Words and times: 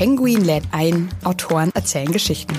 Penguin 0.00 0.42
lädt 0.46 0.64
ein, 0.70 1.10
Autoren 1.24 1.72
erzählen 1.74 2.10
Geschichten. 2.10 2.54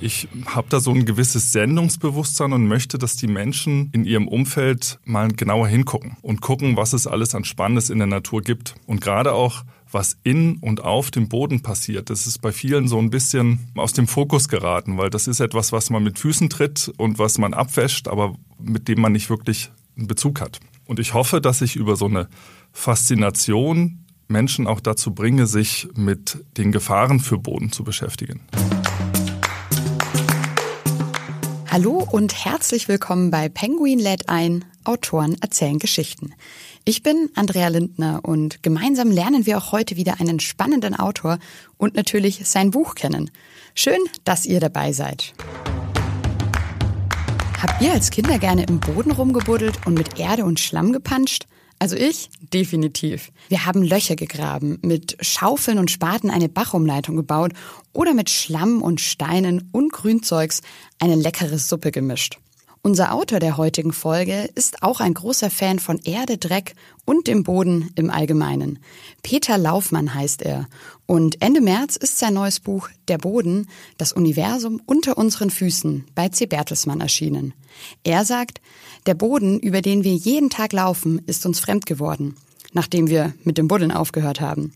Ich 0.00 0.28
habe 0.46 0.68
da 0.70 0.78
so 0.78 0.92
ein 0.92 1.06
gewisses 1.06 1.50
Sendungsbewusstsein 1.50 2.52
und 2.52 2.68
möchte, 2.68 2.98
dass 2.98 3.16
die 3.16 3.26
Menschen 3.26 3.90
in 3.92 4.04
ihrem 4.04 4.28
Umfeld 4.28 5.00
mal 5.04 5.26
genauer 5.26 5.66
hingucken 5.66 6.18
und 6.22 6.40
gucken, 6.40 6.76
was 6.76 6.92
es 6.92 7.08
alles 7.08 7.34
an 7.34 7.44
Spannendes 7.44 7.90
in 7.90 7.98
der 7.98 8.06
Natur 8.06 8.40
gibt. 8.40 8.76
Und 8.86 9.00
gerade 9.00 9.32
auch, 9.32 9.64
was 9.90 10.18
in 10.22 10.58
und 10.58 10.84
auf 10.84 11.10
dem 11.10 11.28
Boden 11.28 11.62
passiert, 11.62 12.10
das 12.10 12.28
ist 12.28 12.40
bei 12.40 12.52
vielen 12.52 12.86
so 12.86 13.00
ein 13.00 13.10
bisschen 13.10 13.58
aus 13.74 13.92
dem 13.92 14.06
Fokus 14.06 14.48
geraten, 14.48 14.98
weil 14.98 15.10
das 15.10 15.26
ist 15.26 15.40
etwas, 15.40 15.72
was 15.72 15.90
man 15.90 16.04
mit 16.04 16.20
Füßen 16.20 16.48
tritt 16.48 16.92
und 16.96 17.18
was 17.18 17.38
man 17.38 17.54
abwäscht, 17.54 18.06
aber 18.06 18.36
mit 18.60 18.86
dem 18.86 19.00
man 19.00 19.10
nicht 19.10 19.30
wirklich 19.30 19.72
einen 19.96 20.06
Bezug 20.06 20.40
hat. 20.40 20.60
Und 20.86 20.98
ich 20.98 21.14
hoffe, 21.14 21.40
dass 21.40 21.60
ich 21.62 21.76
über 21.76 21.96
so 21.96 22.06
eine 22.06 22.28
Faszination 22.72 24.04
Menschen 24.28 24.66
auch 24.66 24.80
dazu 24.80 25.14
bringe, 25.14 25.46
sich 25.46 25.88
mit 25.94 26.44
den 26.56 26.72
Gefahren 26.72 27.20
für 27.20 27.38
Boden 27.38 27.72
zu 27.72 27.84
beschäftigen. 27.84 28.40
Hallo 31.70 32.06
und 32.10 32.44
herzlich 32.44 32.86
willkommen 32.86 33.30
bei 33.30 33.48
Penguin 33.48 33.98
lädt 33.98 34.28
ein, 34.28 34.64
Autoren 34.84 35.36
erzählen 35.40 35.78
Geschichten. 35.80 36.32
Ich 36.84 37.02
bin 37.02 37.30
Andrea 37.34 37.68
Lindner 37.68 38.20
und 38.22 38.62
gemeinsam 38.62 39.10
lernen 39.10 39.46
wir 39.46 39.58
auch 39.58 39.72
heute 39.72 39.96
wieder 39.96 40.20
einen 40.20 40.38
spannenden 40.38 40.94
Autor 40.94 41.38
und 41.76 41.96
natürlich 41.96 42.46
sein 42.46 42.70
Buch 42.70 42.94
kennen. 42.94 43.30
Schön, 43.74 43.98
dass 44.24 44.46
ihr 44.46 44.60
dabei 44.60 44.92
seid. 44.92 45.34
Habt 47.66 47.80
ihr 47.80 47.94
als 47.94 48.10
Kinder 48.10 48.38
gerne 48.38 48.64
im 48.64 48.78
Boden 48.78 49.10
rumgebuddelt 49.10 49.86
und 49.86 49.94
mit 49.94 50.20
Erde 50.20 50.44
und 50.44 50.60
Schlamm 50.60 50.92
gepanscht? 50.92 51.46
Also 51.78 51.96
ich 51.96 52.28
definitiv. 52.52 53.32
Wir 53.48 53.64
haben 53.64 53.82
Löcher 53.82 54.16
gegraben, 54.16 54.78
mit 54.82 55.16
Schaufeln 55.22 55.78
und 55.78 55.90
Spaten 55.90 56.30
eine 56.30 56.50
Bachumleitung 56.50 57.16
gebaut 57.16 57.52
oder 57.94 58.12
mit 58.12 58.28
Schlamm 58.28 58.82
und 58.82 59.00
Steinen 59.00 59.70
und 59.72 59.94
Grünzeugs 59.94 60.60
eine 60.98 61.14
leckere 61.14 61.56
Suppe 61.56 61.90
gemischt. 61.90 62.36
Unser 62.86 63.14
Autor 63.14 63.40
der 63.40 63.56
heutigen 63.56 63.94
Folge 63.94 64.50
ist 64.54 64.82
auch 64.82 65.00
ein 65.00 65.14
großer 65.14 65.48
Fan 65.48 65.78
von 65.78 65.98
Erde, 66.04 66.36
Dreck 66.36 66.74
und 67.06 67.28
dem 67.28 67.42
Boden 67.42 67.90
im 67.94 68.10
Allgemeinen. 68.10 68.78
Peter 69.22 69.56
Laufmann 69.56 70.12
heißt 70.12 70.42
er. 70.42 70.68
Und 71.06 71.40
Ende 71.40 71.62
März 71.62 71.96
ist 71.96 72.18
sein 72.18 72.34
neues 72.34 72.60
Buch 72.60 72.90
Der 73.08 73.16
Boden, 73.16 73.70
das 73.96 74.12
Universum 74.12 74.82
unter 74.84 75.16
unseren 75.16 75.48
Füßen 75.48 76.04
bei 76.14 76.28
C. 76.28 76.44
Bertelsmann 76.44 77.00
erschienen. 77.00 77.54
Er 78.04 78.26
sagt, 78.26 78.60
der 79.06 79.14
Boden, 79.14 79.58
über 79.60 79.80
den 79.80 80.04
wir 80.04 80.14
jeden 80.14 80.50
Tag 80.50 80.74
laufen, 80.74 81.22
ist 81.24 81.46
uns 81.46 81.60
fremd 81.60 81.86
geworden, 81.86 82.36
nachdem 82.74 83.08
wir 83.08 83.32
mit 83.42 83.56
dem 83.56 83.68
Buddeln 83.68 83.90
aufgehört 83.90 84.42
haben. 84.42 84.74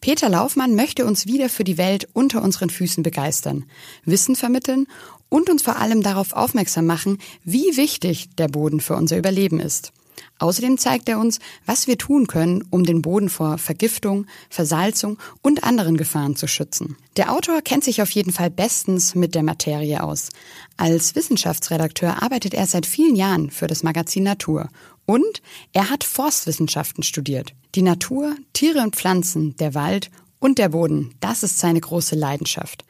Peter 0.00 0.28
Laufmann 0.28 0.74
möchte 0.74 1.06
uns 1.06 1.26
wieder 1.26 1.48
für 1.48 1.64
die 1.64 1.78
Welt 1.78 2.08
unter 2.12 2.42
unseren 2.42 2.70
Füßen 2.70 3.02
begeistern, 3.02 3.64
Wissen 4.04 4.34
vermitteln 4.34 4.86
und 5.28 5.48
uns 5.48 5.62
vor 5.62 5.76
allem 5.76 6.02
darauf 6.02 6.32
aufmerksam 6.32 6.86
machen, 6.86 7.18
wie 7.44 7.76
wichtig 7.76 8.28
der 8.36 8.48
Boden 8.48 8.80
für 8.80 8.96
unser 8.96 9.16
Überleben 9.16 9.60
ist. 9.60 9.92
Außerdem 10.38 10.78
zeigt 10.78 11.08
er 11.08 11.18
uns, 11.18 11.38
was 11.64 11.86
wir 11.86 11.96
tun 11.96 12.26
können, 12.26 12.64
um 12.70 12.84
den 12.84 13.02
Boden 13.02 13.28
vor 13.28 13.58
Vergiftung, 13.58 14.26
Versalzung 14.50 15.18
und 15.42 15.64
anderen 15.64 15.96
Gefahren 15.96 16.36
zu 16.36 16.46
schützen. 16.48 16.96
Der 17.16 17.32
Autor 17.32 17.62
kennt 17.62 17.84
sich 17.84 18.02
auf 18.02 18.10
jeden 18.10 18.32
Fall 18.32 18.50
bestens 18.50 19.14
mit 19.14 19.34
der 19.34 19.42
Materie 19.42 20.02
aus. 20.02 20.30
Als 20.76 21.14
Wissenschaftsredakteur 21.14 22.22
arbeitet 22.22 22.54
er 22.54 22.66
seit 22.66 22.86
vielen 22.86 23.16
Jahren 23.16 23.50
für 23.50 23.66
das 23.66 23.82
Magazin 23.82 24.24
Natur. 24.24 24.68
Und 25.06 25.42
er 25.72 25.90
hat 25.90 26.02
Forstwissenschaften 26.02 27.02
studiert. 27.02 27.52
Die 27.74 27.82
Natur, 27.82 28.34
Tiere 28.52 28.80
und 28.80 28.96
Pflanzen, 28.96 29.56
der 29.56 29.74
Wald 29.74 30.10
und 30.40 30.58
der 30.58 30.70
Boden, 30.70 31.14
das 31.20 31.42
ist 31.42 31.58
seine 31.58 31.80
große 31.80 32.16
Leidenschaft. 32.16 32.84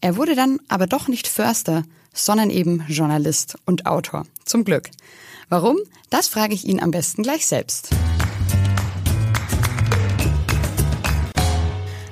Er 0.00 0.16
wurde 0.16 0.34
dann 0.34 0.60
aber 0.68 0.86
doch 0.86 1.08
nicht 1.08 1.28
Förster, 1.28 1.84
sondern 2.12 2.50
eben 2.50 2.84
Journalist 2.88 3.58
und 3.66 3.86
Autor. 3.86 4.26
Zum 4.44 4.64
Glück. 4.64 4.90
Warum? 5.48 5.78
Das 6.10 6.26
frage 6.26 6.54
ich 6.54 6.64
ihn 6.64 6.82
am 6.82 6.90
besten 6.90 7.22
gleich 7.22 7.46
selbst. 7.46 7.90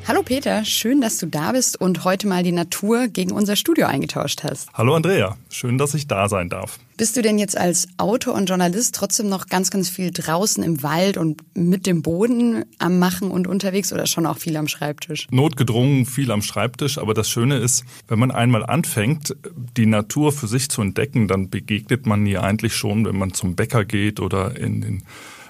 Hallo 0.07 0.23
Peter, 0.23 0.67
schön, 0.67 1.01
dass 1.01 1.17
du 1.17 1.27
da 1.27 1.53
bist 1.53 1.81
und 1.81 2.05
heute 2.05 2.27
mal 2.27 2.43
die 2.43 2.53
Natur 2.53 3.09
gegen 3.09 3.33
unser 3.33 3.57
Studio 3.57 3.87
eingetauscht 3.87 4.45
hast. 4.45 4.69
Hallo 4.75 4.95
Andrea, 4.95 5.39
schön, 5.49 5.79
dass 5.79 5.95
ich 5.95 6.07
da 6.07 6.29
sein 6.29 6.51
darf. 6.51 6.79
Bist 6.99 7.17
du 7.17 7.23
denn 7.23 7.39
jetzt 7.39 7.57
als 7.57 7.89
Autor 7.97 8.35
und 8.35 8.51
Journalist 8.51 8.95
trotzdem 8.95 9.31
noch 9.31 9.47
ganz, 9.47 9.71
ganz 9.71 9.89
viel 9.89 10.11
draußen 10.11 10.63
im 10.63 10.83
Wald 10.83 11.17
und 11.17 11.41
mit 11.57 11.87
dem 11.87 12.03
Boden 12.03 12.67
am 12.79 12.99
Machen 12.99 13.31
und 13.31 13.47
unterwegs 13.47 13.95
oder 13.95 14.07
schon 14.07 14.27
auch 14.27 14.37
viel 14.37 14.59
am 14.59 14.69
Schreibtisch? 14.69 15.27
Notgedrungen 15.31 16.05
viel 16.05 16.31
am 16.31 16.43
Schreibtisch, 16.43 16.99
aber 16.99 17.15
das 17.15 17.31
Schöne 17.31 17.57
ist, 17.57 17.87
wenn 18.07 18.19
man 18.19 18.31
einmal 18.31 18.63
anfängt, 18.63 19.35
die 19.79 19.87
Natur 19.87 20.33
für 20.33 20.49
sich 20.49 20.69
zu 20.69 20.83
entdecken, 20.83 21.29
dann 21.29 21.49
begegnet 21.49 22.05
man 22.05 22.27
ihr 22.27 22.43
eigentlich 22.43 22.77
schon, 22.77 23.07
wenn 23.07 23.17
man 23.17 23.33
zum 23.33 23.57
Bäcker 23.57 23.87
geht 23.87 24.21
oder 24.21 24.55
in 24.55 24.83
den 24.83 25.03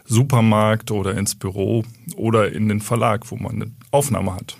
Supermarkt 0.05 0.91
oder 0.91 1.17
ins 1.17 1.35
Büro 1.35 1.85
oder 2.17 2.53
in 2.53 2.69
den 2.69 2.81
Verlag, 2.81 3.31
wo 3.31 3.37
man 3.37 3.55
eine 3.55 3.73
Aufnahme 3.91 4.35
hat. 4.35 4.57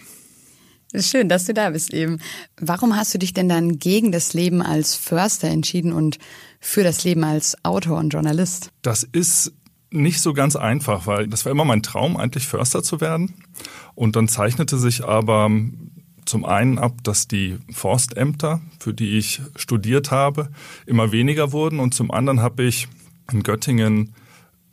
Schön, 0.97 1.29
dass 1.29 1.47
du 1.47 1.55
da 1.55 1.71
bist 1.71 1.93
eben. 1.93 2.21
Warum 2.61 2.97
hast 2.97 3.13
du 3.15 3.19
dich 3.19 3.33
denn 3.33 3.49
dann 3.49 3.79
gegen 3.79 4.13
das 4.13 4.33
Leben 4.33 4.63
als 4.63 4.95
Förster 4.95 5.49
entschieden 5.49 5.93
und 5.93 6.19
für 6.61 6.85
das 6.85 7.03
Leben 7.03 7.25
als 7.25 7.57
Autor 7.65 7.99
und 7.99 8.11
Journalist? 8.11 8.71
Das 8.83 9.03
ist 9.03 9.53
nicht 9.91 10.21
so 10.21 10.33
ganz 10.35 10.55
einfach, 10.57 11.07
weil 11.07 11.27
das 11.27 11.45
war 11.45 11.53
immer 11.53 11.65
mein 11.65 11.83
Traum, 11.83 12.17
eigentlich 12.17 12.47
Förster 12.47 12.83
zu 12.83 13.01
werden. 13.01 13.35
Und 13.95 14.17
dann 14.17 14.29
zeichnete 14.29 14.79
sich 14.79 15.05
aber 15.05 15.51
zum 16.25 16.45
einen 16.45 16.79
ab, 16.79 17.03
dass 17.03 17.29
die 17.29 17.59
Forstämter, 17.73 18.61
für 18.79 18.95
die 18.95 19.19
ich 19.19 19.41
studiert 19.57 20.11
habe, 20.11 20.51
immer 20.87 21.13
weniger 21.13 21.53
wurden. 21.53 21.81
Und 21.81 21.95
zum 21.95 22.11
anderen 22.11 22.41
habe 22.41 22.65
ich 22.65 22.89
in 23.33 23.43
Göttingen 23.43 24.15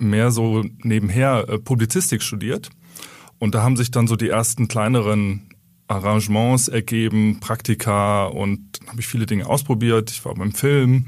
mehr 0.02 0.32
so 0.32 0.64
nebenher 0.84 1.46
äh, 1.48 1.58
Publizistik 1.60 2.22
studiert. 2.22 2.70
Und 3.40 3.56
da 3.56 3.64
haben 3.64 3.78
sich 3.78 3.92
dann 3.92 4.08
so 4.08 4.16
die 4.16 4.30
ersten 4.30 4.68
kleineren 4.68 5.50
Arrangements 5.88 6.68
ergeben, 6.68 7.40
Praktika 7.40 8.26
und 8.26 8.80
dann 8.80 8.90
habe 8.90 9.02
ich 9.02 9.08
viele 9.08 9.26
Dinge 9.26 9.46
ausprobiert. 9.48 10.10
Ich 10.10 10.24
war 10.24 10.34
beim 10.36 10.54
Film, 10.54 11.08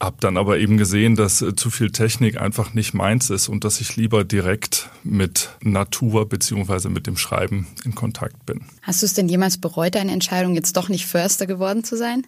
habe 0.00 0.16
dann 0.20 0.36
aber 0.36 0.58
eben 0.58 0.78
gesehen, 0.78 1.14
dass 1.14 1.42
äh, 1.42 1.54
zu 1.54 1.70
viel 1.70 1.90
Technik 1.90 2.40
einfach 2.40 2.74
nicht 2.74 2.94
meins 2.94 3.28
ist 3.30 3.48
und 3.48 3.64
dass 3.64 3.80
ich 3.80 3.96
lieber 3.96 4.24
direkt 4.24 4.88
mit 5.04 5.50
Natur 5.62 6.28
beziehungsweise 6.28 6.88
mit 6.88 7.06
dem 7.06 7.16
Schreiben 7.16 7.66
in 7.84 7.94
Kontakt 7.94 8.46
bin. 8.46 8.62
Hast 8.82 9.02
du 9.02 9.06
es 9.06 9.14
denn 9.14 9.28
jemals 9.28 9.58
bereut, 9.58 9.94
deine 9.94 10.12
Entscheidung 10.12 10.54
jetzt 10.54 10.76
doch 10.76 10.88
nicht 10.88 11.06
Förster 11.06 11.46
geworden 11.46 11.84
zu 11.84 11.96
sein? 11.96 12.26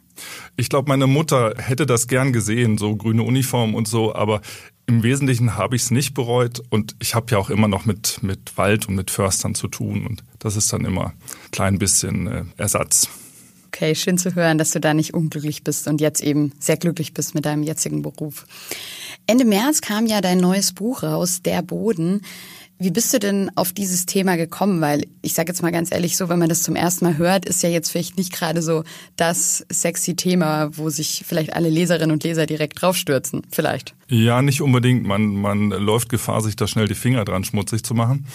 Ich 0.56 0.68
glaube, 0.68 0.88
meine 0.88 1.06
Mutter 1.06 1.54
hätte 1.56 1.86
das 1.86 2.06
gern 2.06 2.32
gesehen, 2.32 2.78
so 2.78 2.94
grüne 2.94 3.22
Uniform 3.22 3.74
und 3.74 3.88
so, 3.88 4.14
aber 4.14 4.40
im 4.86 5.02
Wesentlichen 5.02 5.56
habe 5.56 5.76
ich 5.76 5.82
es 5.82 5.90
nicht 5.90 6.14
bereut 6.14 6.62
und 6.70 6.94
ich 7.00 7.14
habe 7.14 7.26
ja 7.30 7.38
auch 7.38 7.50
immer 7.50 7.68
noch 7.68 7.84
mit, 7.84 8.22
mit 8.22 8.56
Wald 8.56 8.88
und 8.88 8.94
mit 8.94 9.10
Förstern 9.10 9.54
zu 9.54 9.68
tun 9.68 10.06
und 10.06 10.22
das 10.38 10.56
ist 10.56 10.72
dann 10.72 10.84
immer 10.84 11.06
ein 11.06 11.50
klein 11.52 11.78
bisschen 11.78 12.26
äh, 12.26 12.44
Ersatz. 12.56 13.08
Okay, 13.68 13.94
schön 13.94 14.18
zu 14.18 14.34
hören, 14.34 14.56
dass 14.58 14.70
du 14.70 14.78
da 14.78 14.94
nicht 14.94 15.14
unglücklich 15.14 15.64
bist 15.64 15.88
und 15.88 16.00
jetzt 16.00 16.22
eben 16.22 16.52
sehr 16.60 16.76
glücklich 16.76 17.12
bist 17.12 17.34
mit 17.34 17.44
deinem 17.44 17.64
jetzigen 17.64 18.02
Beruf. 18.02 18.46
Ende 19.26 19.44
März 19.44 19.80
kam 19.80 20.06
ja 20.06 20.20
dein 20.20 20.38
neues 20.38 20.72
Buch 20.72 21.02
raus, 21.02 21.42
Der 21.42 21.62
Boden. 21.62 22.20
Wie 22.78 22.90
bist 22.90 23.14
du 23.14 23.20
denn 23.20 23.50
auf 23.54 23.72
dieses 23.72 24.04
Thema 24.04 24.36
gekommen? 24.36 24.80
Weil 24.80 25.06
ich 25.22 25.32
sage 25.34 25.52
jetzt 25.52 25.62
mal 25.62 25.70
ganz 25.70 25.92
ehrlich, 25.92 26.16
so 26.16 26.28
wenn 26.28 26.38
man 26.38 26.48
das 26.48 26.62
zum 26.62 26.74
ersten 26.74 27.04
Mal 27.04 27.18
hört, 27.18 27.46
ist 27.46 27.62
ja 27.62 27.68
jetzt 27.68 27.90
vielleicht 27.90 28.18
nicht 28.18 28.32
gerade 28.32 28.62
so 28.62 28.82
das 29.16 29.64
sexy 29.70 30.16
Thema, 30.16 30.76
wo 30.76 30.90
sich 30.90 31.24
vielleicht 31.26 31.54
alle 31.54 31.70
Leserinnen 31.70 32.10
und 32.10 32.24
Leser 32.24 32.46
direkt 32.46 32.82
draufstürzen. 32.82 33.42
Vielleicht. 33.50 33.94
Ja, 34.08 34.42
nicht 34.42 34.60
unbedingt. 34.60 35.06
Man, 35.06 35.36
man 35.36 35.70
läuft 35.70 36.08
Gefahr, 36.08 36.40
sich 36.40 36.56
da 36.56 36.66
schnell 36.66 36.88
die 36.88 36.94
Finger 36.94 37.24
dran 37.24 37.44
schmutzig 37.44 37.84
zu 37.84 37.94
machen. 37.94 38.26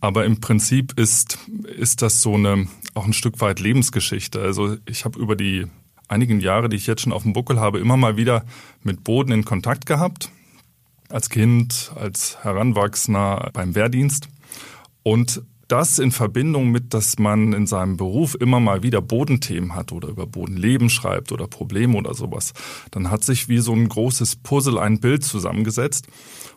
Aber 0.00 0.24
im 0.24 0.40
Prinzip 0.40 0.98
ist, 0.98 1.38
ist 1.76 2.02
das 2.02 2.22
so 2.22 2.34
eine, 2.34 2.66
auch 2.94 3.06
ein 3.06 3.12
Stück 3.12 3.40
weit 3.40 3.60
Lebensgeschichte. 3.60 4.40
Also 4.40 4.76
ich 4.86 5.04
habe 5.04 5.18
über 5.18 5.36
die 5.36 5.66
einigen 6.08 6.40
Jahre, 6.40 6.68
die 6.68 6.76
ich 6.76 6.86
jetzt 6.86 7.02
schon 7.02 7.12
auf 7.12 7.22
dem 7.22 7.32
Buckel 7.32 7.60
habe, 7.60 7.78
immer 7.78 7.96
mal 7.96 8.16
wieder 8.16 8.44
mit 8.82 9.04
Boden 9.04 9.32
in 9.32 9.44
Kontakt 9.44 9.86
gehabt. 9.86 10.30
Als 11.08 11.30
Kind, 11.30 11.92
als 11.94 12.38
Heranwachsender 12.42 13.50
beim 13.52 13.74
Wehrdienst. 13.74 14.28
Und 15.02 15.42
das 15.68 15.98
in 15.98 16.12
Verbindung 16.12 16.70
mit, 16.70 16.94
dass 16.94 17.18
man 17.18 17.52
in 17.52 17.66
seinem 17.66 17.96
Beruf 17.96 18.36
immer 18.38 18.60
mal 18.60 18.82
wieder 18.82 19.02
Bodenthemen 19.02 19.74
hat 19.74 19.92
oder 19.92 20.08
über 20.08 20.26
Bodenleben 20.26 20.90
schreibt 20.90 21.32
oder 21.32 21.48
Probleme 21.48 21.96
oder 21.96 22.14
sowas, 22.14 22.52
dann 22.90 23.10
hat 23.10 23.24
sich 23.24 23.48
wie 23.48 23.58
so 23.58 23.72
ein 23.72 23.88
großes 23.88 24.36
Puzzle 24.36 24.78
ein 24.78 25.00
Bild 25.00 25.24
zusammengesetzt. 25.24 26.06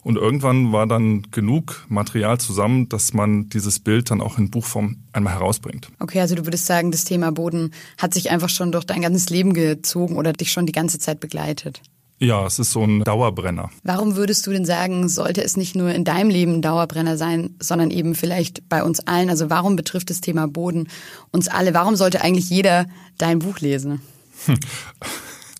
Und 0.01 0.18
irgendwann 0.18 0.72
war 0.72 0.88
dann 0.88 1.24
genug 1.31 1.86
Material 1.90 2.38
zusammen, 2.38 2.88
dass 2.88 3.13
man 3.13 3.50
dieses 3.50 3.80
Bild 3.80 4.12
dann 4.12 4.22
auch 4.22 4.38
in 4.38 4.50
Buchform 4.50 4.98
einmal 5.12 5.34
herausbringt. 5.34 5.90
Okay, 6.00 6.22
also 6.22 6.36
du 6.36 6.45
würdest 6.45 6.68
sagen, 6.68 6.92
das 6.92 7.04
Thema 7.04 7.31
Boden 7.31 7.72
hat 7.98 8.13
sich 8.13 8.30
einfach 8.30 8.50
schon 8.50 8.72
durch 8.72 8.86
dein 8.86 9.02
ganzes 9.02 9.30
Leben 9.30 9.54
gezogen 9.54 10.16
oder 10.18 10.34
dich 10.34 10.52
schon 10.52 10.66
die 10.68 10.72
ganze 10.72 11.00
Zeit 11.00 11.19
begleitet. 11.19 11.81
Ja, 12.21 12.45
es 12.45 12.60
ist 12.60 12.74
so 12.74 12.83
ein 12.83 13.01
Dauerbrenner. 13.06 13.69
Warum 13.83 14.18
würdest 14.18 14.45
du 14.45 14.51
denn 14.51 14.66
sagen, 14.66 15.07
sollte 15.07 15.42
es 15.42 15.56
nicht 15.56 15.74
nur 15.75 15.94
in 15.94 16.04
deinem 16.04 16.30
Leben 16.30 16.56
ein 16.56 16.62
Dauerbrenner 16.62 17.16
sein, 17.16 17.56
sondern 17.62 17.92
eben 17.92 18.13
vielleicht 18.13 18.68
bei 18.68 18.83
uns 18.83 19.00
allen? 19.00 19.30
Also 19.30 19.50
warum 19.50 19.77
betrifft 19.77 20.10
das 20.10 20.19
Thema 20.19 20.48
Boden 20.48 20.89
uns 21.31 21.48
alle? 21.48 21.74
Warum 21.74 21.95
sollte 21.95 22.21
eigentlich 22.21 22.50
jeder 22.50 22.88
dein 23.18 23.39
Buch 23.39 23.60
lesen? 23.60 24.01
Hm. 24.45 24.60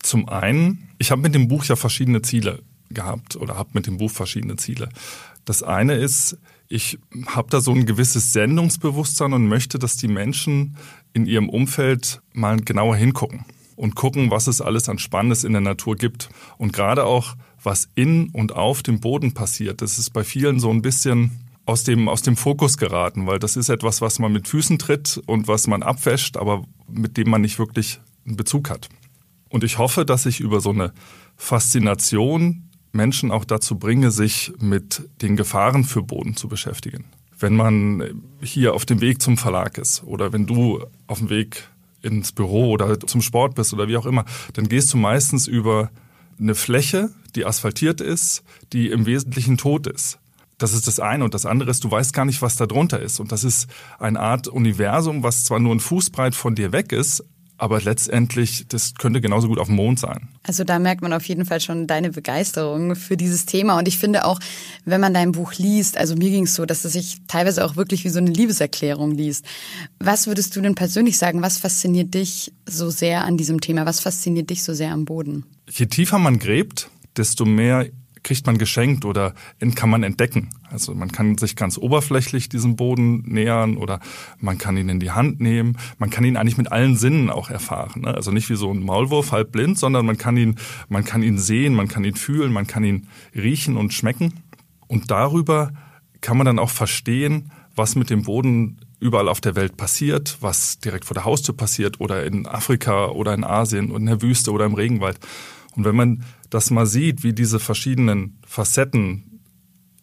Zum 0.02 0.28
einen, 0.28 0.90
ich 0.98 1.10
habe 1.10 1.22
mit 1.22 1.34
dem 1.34 1.48
Buch 1.48 1.64
ja 1.64 1.76
verschiedene 1.76 2.20
Ziele 2.20 2.62
gehabt 2.90 3.36
oder 3.36 3.56
habe 3.56 3.70
mit 3.72 3.86
dem 3.86 3.96
Buch 3.96 4.10
verschiedene 4.10 4.56
Ziele. 4.56 4.90
Das 5.46 5.62
eine 5.62 5.94
ist, 5.94 6.36
ich 6.68 6.98
habe 7.26 7.48
da 7.48 7.62
so 7.62 7.72
ein 7.72 7.86
gewisses 7.86 8.34
Sendungsbewusstsein 8.34 9.32
und 9.32 9.48
möchte, 9.48 9.78
dass 9.78 9.96
die 9.96 10.08
Menschen 10.08 10.76
in 11.14 11.24
ihrem 11.24 11.48
Umfeld 11.48 12.20
mal 12.34 12.60
genauer 12.60 12.96
hingucken 12.96 13.46
und 13.80 13.94
gucken, 13.94 14.30
was 14.30 14.46
es 14.46 14.60
alles 14.60 14.90
an 14.90 14.98
Spannendes 14.98 15.42
in 15.42 15.52
der 15.52 15.62
Natur 15.62 15.96
gibt. 15.96 16.28
Und 16.58 16.74
gerade 16.74 17.06
auch, 17.06 17.34
was 17.62 17.88
in 17.94 18.28
und 18.28 18.54
auf 18.54 18.82
dem 18.82 19.00
Boden 19.00 19.32
passiert, 19.32 19.80
das 19.80 19.98
ist 19.98 20.10
bei 20.10 20.22
vielen 20.22 20.60
so 20.60 20.70
ein 20.70 20.82
bisschen 20.82 21.40
aus 21.64 21.82
dem, 21.82 22.06
aus 22.06 22.20
dem 22.20 22.36
Fokus 22.36 22.76
geraten, 22.76 23.26
weil 23.26 23.38
das 23.38 23.56
ist 23.56 23.70
etwas, 23.70 24.02
was 24.02 24.18
man 24.18 24.32
mit 24.32 24.48
Füßen 24.48 24.78
tritt 24.78 25.22
und 25.24 25.48
was 25.48 25.66
man 25.66 25.82
abwäscht, 25.82 26.36
aber 26.36 26.64
mit 26.88 27.16
dem 27.16 27.30
man 27.30 27.40
nicht 27.40 27.58
wirklich 27.58 28.00
einen 28.26 28.36
Bezug 28.36 28.68
hat. 28.68 28.90
Und 29.48 29.64
ich 29.64 29.78
hoffe, 29.78 30.04
dass 30.04 30.26
ich 30.26 30.40
über 30.40 30.60
so 30.60 30.70
eine 30.70 30.92
Faszination 31.36 32.68
Menschen 32.92 33.30
auch 33.30 33.46
dazu 33.46 33.78
bringe, 33.78 34.10
sich 34.10 34.52
mit 34.58 35.08
den 35.22 35.36
Gefahren 35.36 35.84
für 35.84 36.02
Boden 36.02 36.36
zu 36.36 36.48
beschäftigen. 36.48 37.06
Wenn 37.38 37.56
man 37.56 38.22
hier 38.42 38.74
auf 38.74 38.84
dem 38.84 39.00
Weg 39.00 39.22
zum 39.22 39.38
Verlag 39.38 39.78
ist 39.78 40.02
oder 40.04 40.34
wenn 40.34 40.46
du 40.46 40.84
auf 41.06 41.20
dem 41.20 41.30
Weg 41.30 41.70
ins 42.02 42.32
Büro 42.32 42.70
oder 42.70 42.98
zum 43.00 43.22
Sport 43.22 43.54
bist 43.54 43.72
oder 43.72 43.88
wie 43.88 43.96
auch 43.96 44.06
immer, 44.06 44.24
dann 44.54 44.68
gehst 44.68 44.92
du 44.92 44.96
meistens 44.96 45.46
über 45.46 45.90
eine 46.38 46.54
Fläche, 46.54 47.10
die 47.34 47.44
asphaltiert 47.44 48.00
ist, 48.00 48.42
die 48.72 48.88
im 48.88 49.06
Wesentlichen 49.06 49.56
tot 49.56 49.86
ist. 49.86 50.18
Das 50.58 50.74
ist 50.74 50.86
das 50.86 51.00
eine. 51.00 51.24
Und 51.24 51.34
das 51.34 51.46
andere 51.46 51.70
ist, 51.70 51.84
du 51.84 51.90
weißt 51.90 52.12
gar 52.12 52.24
nicht, 52.24 52.42
was 52.42 52.56
da 52.56 52.66
drunter 52.66 53.00
ist. 53.00 53.18
Und 53.18 53.32
das 53.32 53.44
ist 53.44 53.68
eine 53.98 54.20
Art 54.20 54.46
Universum, 54.48 55.22
was 55.22 55.44
zwar 55.44 55.58
nur 55.58 55.74
ein 55.74 55.80
Fußbreit 55.80 56.34
von 56.34 56.54
dir 56.54 56.72
weg 56.72 56.92
ist, 56.92 57.24
aber 57.60 57.80
letztendlich, 57.80 58.64
das 58.68 58.94
könnte 58.94 59.20
genauso 59.20 59.48
gut 59.48 59.58
auf 59.58 59.66
dem 59.66 59.76
Mond 59.76 60.00
sein. 60.00 60.28
Also 60.42 60.64
da 60.64 60.78
merkt 60.78 61.02
man 61.02 61.12
auf 61.12 61.24
jeden 61.26 61.44
Fall 61.44 61.60
schon 61.60 61.86
deine 61.86 62.10
Begeisterung 62.10 62.96
für 62.96 63.16
dieses 63.16 63.44
Thema. 63.44 63.78
Und 63.78 63.86
ich 63.86 63.98
finde 63.98 64.24
auch, 64.24 64.40
wenn 64.86 65.00
man 65.00 65.12
dein 65.12 65.32
Buch 65.32 65.52
liest, 65.54 65.98
also 65.98 66.16
mir 66.16 66.30
ging 66.30 66.44
es 66.44 66.54
so, 66.54 66.64
dass 66.64 66.84
es 66.84 66.94
sich 66.94 67.18
teilweise 67.28 67.64
auch 67.64 67.76
wirklich 67.76 68.04
wie 68.04 68.08
so 68.08 68.18
eine 68.18 68.30
Liebeserklärung 68.30 69.12
liest. 69.12 69.44
Was 69.98 70.26
würdest 70.26 70.56
du 70.56 70.62
denn 70.62 70.74
persönlich 70.74 71.18
sagen, 71.18 71.42
was 71.42 71.58
fasziniert 71.58 72.14
dich 72.14 72.52
so 72.66 72.88
sehr 72.88 73.24
an 73.24 73.36
diesem 73.36 73.60
Thema? 73.60 73.84
Was 73.84 74.00
fasziniert 74.00 74.48
dich 74.48 74.62
so 74.62 74.72
sehr 74.72 74.92
am 74.92 75.04
Boden? 75.04 75.44
Je 75.68 75.86
tiefer 75.86 76.18
man 76.18 76.38
gräbt, 76.38 76.90
desto 77.16 77.44
mehr 77.44 77.86
kriegt 78.22 78.46
man 78.46 78.58
geschenkt 78.58 79.04
oder 79.04 79.34
kann 79.74 79.90
man 79.90 80.02
entdecken. 80.02 80.50
Also 80.70 80.94
man 80.94 81.10
kann 81.10 81.38
sich 81.38 81.56
ganz 81.56 81.78
oberflächlich 81.78 82.48
diesem 82.48 82.76
Boden 82.76 83.22
nähern 83.26 83.76
oder 83.76 84.00
man 84.38 84.58
kann 84.58 84.76
ihn 84.76 84.88
in 84.88 85.00
die 85.00 85.10
Hand 85.10 85.40
nehmen. 85.40 85.78
Man 85.98 86.10
kann 86.10 86.24
ihn 86.24 86.36
eigentlich 86.36 86.58
mit 86.58 86.70
allen 86.70 86.96
Sinnen 86.96 87.30
auch 87.30 87.50
erfahren. 87.50 88.02
Ne? 88.02 88.14
Also 88.14 88.30
nicht 88.30 88.50
wie 88.50 88.56
so 88.56 88.70
ein 88.70 88.82
Maulwurf 88.82 89.32
halb 89.32 89.52
blind, 89.52 89.78
sondern 89.78 90.06
man 90.06 90.18
kann 90.18 90.36
ihn, 90.36 90.56
man 90.88 91.04
kann 91.04 91.22
ihn 91.22 91.38
sehen, 91.38 91.74
man 91.74 91.88
kann 91.88 92.04
ihn 92.04 92.14
fühlen, 92.14 92.52
man 92.52 92.66
kann 92.66 92.84
ihn 92.84 93.08
riechen 93.34 93.76
und 93.76 93.94
schmecken. 93.94 94.34
Und 94.86 95.10
darüber 95.10 95.72
kann 96.20 96.36
man 96.36 96.46
dann 96.46 96.58
auch 96.58 96.70
verstehen, 96.70 97.50
was 97.74 97.94
mit 97.94 98.10
dem 98.10 98.22
Boden 98.22 98.78
überall 99.00 99.28
auf 99.28 99.40
der 99.40 99.56
Welt 99.56 99.76
passiert, 99.76 100.36
was 100.40 100.78
direkt 100.78 101.06
vor 101.06 101.14
der 101.14 101.24
Haustür 101.24 101.56
passiert 101.56 102.00
oder 102.00 102.26
in 102.26 102.46
Afrika 102.46 103.06
oder 103.06 103.32
in 103.32 103.44
Asien 103.44 103.90
und 103.90 104.02
in 104.02 104.06
der 104.06 104.22
Wüste 104.22 104.52
oder 104.52 104.66
im 104.66 104.74
Regenwald. 104.74 105.18
Und 105.74 105.84
wenn 105.84 105.96
man 105.96 106.24
das 106.50 106.70
mal 106.70 106.86
sieht, 106.86 107.22
wie 107.22 107.32
diese 107.32 107.58
verschiedenen 107.58 108.38
Facetten 108.46 109.40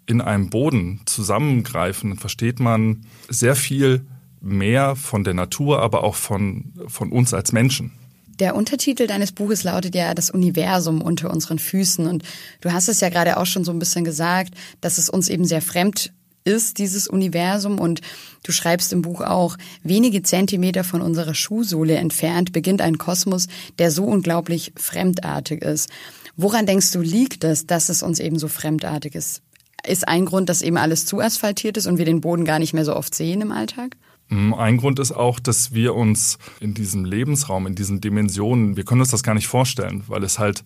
in 0.06 0.22
einem 0.22 0.50
Boden 0.50 1.02
zusammengreifen, 1.06 2.18
versteht 2.18 2.60
man 2.60 3.06
sehr 3.30 3.56
viel 3.56 4.06
mehr 4.42 4.96
von 4.96 5.24
der 5.24 5.34
Natur, 5.34 5.82
aber 5.82 6.04
auch 6.04 6.16
von, 6.16 6.74
von 6.88 7.12
uns 7.12 7.34
als 7.34 7.52
Menschen. 7.52 7.92
Der 8.40 8.56
Untertitel 8.56 9.08
deines 9.08 9.32
Buches 9.32 9.64
lautet 9.64 9.96
ja 9.96 10.14
das 10.14 10.30
Universum 10.30 11.02
unter 11.02 11.32
unseren 11.32 11.60
Füßen. 11.60 12.06
Und 12.06 12.24
du 12.62 12.72
hast 12.72 12.88
es 12.88 13.02
ja 13.02 13.10
gerade 13.10 13.38
auch 13.38 13.48
schon 13.48 13.66
so 13.66 13.72
ein 13.72 13.80
bisschen 13.80 14.06
gesagt, 14.06 14.54
dass 14.80 15.00
es 15.00 15.10
uns 15.10 15.28
eben 15.28 15.44
sehr 15.44 15.62
fremd 15.62 16.14
ist, 16.48 16.78
dieses 16.78 17.08
Universum. 17.08 17.80
Und 17.80 18.02
du 18.44 18.52
schreibst 18.52 18.94
im 18.94 19.02
Buch 19.02 19.22
auch, 19.22 19.58
wenige 19.84 20.22
Zentimeter 20.22 20.84
von 20.84 21.02
unserer 21.02 21.34
Schuhsohle 21.34 21.96
entfernt 21.96 22.54
beginnt 22.54 22.82
ein 22.82 22.98
Kosmos, 23.00 23.48
der 23.80 23.92
so 23.92 24.06
unglaublich 24.06 24.72
fremdartig 24.76 25.64
ist. 25.64 25.90
Woran 26.38 26.68
denkst 26.68 26.92
du, 26.92 27.02
liegt 27.02 27.44
es, 27.44 27.66
dass 27.66 27.90
es 27.90 28.04
uns 28.04 28.20
eben 28.20 28.38
so 28.38 28.48
fremdartig 28.48 29.16
ist? 29.16 29.42
Ist 29.86 30.08
ein 30.08 30.26
Grund, 30.26 30.50
dass 30.50 30.62
eben 30.62 30.78
alles 30.78 31.08
zu 31.08 31.20
asphaltiert 31.20 31.78
ist 31.78 31.88
und 31.88 31.98
wir 31.98 32.06
den 32.06 32.22
Boden 32.22 32.46
gar 32.46 32.60
nicht 32.60 32.74
mehr 32.74 32.86
so 32.86 32.96
oft 32.96 33.16
sehen 33.16 33.42
im 33.42 33.52
Alltag? 33.52 33.98
Mm, 34.30 34.54
ein 34.54 34.78
Grund 34.78 35.00
ist 35.00 35.12
auch, 35.12 35.40
dass 35.40 35.74
wir 35.74 35.96
uns 35.96 36.38
in 36.60 36.76
diesem 36.76 37.06
Lebensraum, 37.06 37.66
in 37.66 37.74
diesen 37.74 38.02
Dimensionen, 38.02 38.78
wir 38.78 38.86
können 38.86 39.02
uns 39.02 39.10
das 39.10 39.24
gar 39.24 39.34
nicht 39.34 39.48
vorstellen, 39.48 40.04
weil 40.08 40.24
es 40.24 40.38
halt 40.38 40.64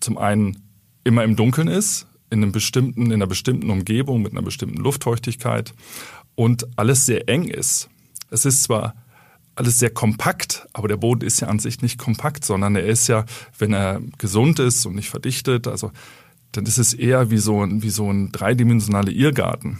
zum 0.00 0.18
einen 0.18 0.62
immer 1.02 1.24
im 1.24 1.34
Dunkeln 1.34 1.68
ist, 1.68 2.06
in, 2.28 2.42
einem 2.42 2.52
bestimmten, 2.52 3.06
in 3.06 3.14
einer 3.14 3.26
bestimmten 3.26 3.70
Umgebung 3.70 4.20
mit 4.20 4.32
einer 4.32 4.42
bestimmten 4.42 4.82
Luftfeuchtigkeit 4.82 5.72
und 6.34 6.66
alles 6.76 7.06
sehr 7.06 7.26
eng 7.26 7.44
ist. 7.48 7.88
Es 8.30 8.44
ist 8.44 8.64
zwar 8.64 8.94
alles 9.60 9.78
sehr 9.78 9.90
kompakt, 9.90 10.66
aber 10.72 10.88
der 10.88 10.96
Boden 10.96 11.20
ist 11.20 11.40
ja 11.40 11.48
an 11.48 11.58
sich 11.58 11.82
nicht 11.82 11.98
kompakt, 11.98 12.46
sondern 12.46 12.76
er 12.76 12.86
ist 12.86 13.08
ja, 13.08 13.26
wenn 13.58 13.74
er 13.74 14.00
gesund 14.16 14.58
ist 14.58 14.86
und 14.86 14.94
nicht 14.94 15.10
verdichtet, 15.10 15.68
also 15.68 15.92
dann 16.52 16.64
ist 16.64 16.78
es 16.78 16.94
eher 16.94 17.30
wie 17.30 17.36
so 17.36 17.62
ein, 17.62 17.82
wie 17.82 17.90
so 17.90 18.10
ein 18.10 18.32
dreidimensionaler 18.32 19.12
Irrgarten. 19.12 19.78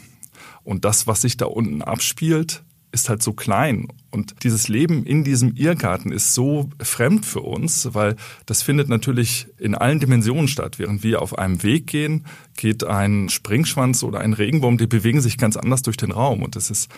Und 0.64 0.84
das, 0.84 1.06
was 1.06 1.22
sich 1.22 1.38
da 1.38 1.46
unten 1.46 1.80
abspielt, 1.80 2.62
ist 2.92 3.08
halt 3.08 3.22
so 3.22 3.32
klein. 3.32 3.88
Und 4.10 4.42
dieses 4.42 4.68
Leben 4.68 5.06
in 5.06 5.24
diesem 5.24 5.56
Irrgarten 5.56 6.12
ist 6.12 6.34
so 6.34 6.68
fremd 6.78 7.24
für 7.24 7.40
uns, 7.40 7.88
weil 7.94 8.16
das 8.44 8.60
findet 8.62 8.90
natürlich 8.90 9.46
in 9.58 9.74
allen 9.74 9.98
Dimensionen 9.98 10.46
statt. 10.46 10.78
Während 10.78 11.02
wir 11.02 11.22
auf 11.22 11.38
einem 11.38 11.62
Weg 11.62 11.86
gehen, 11.86 12.26
geht 12.54 12.84
ein 12.84 13.30
Springschwanz 13.30 14.02
oder 14.02 14.20
ein 14.20 14.34
Regenwurm, 14.34 14.76
die 14.76 14.86
bewegen 14.86 15.22
sich 15.22 15.38
ganz 15.38 15.56
anders 15.56 15.80
durch 15.80 15.96
den 15.96 16.12
Raum. 16.12 16.42
Und 16.42 16.54
es 16.54 16.70
ist, 16.70 16.90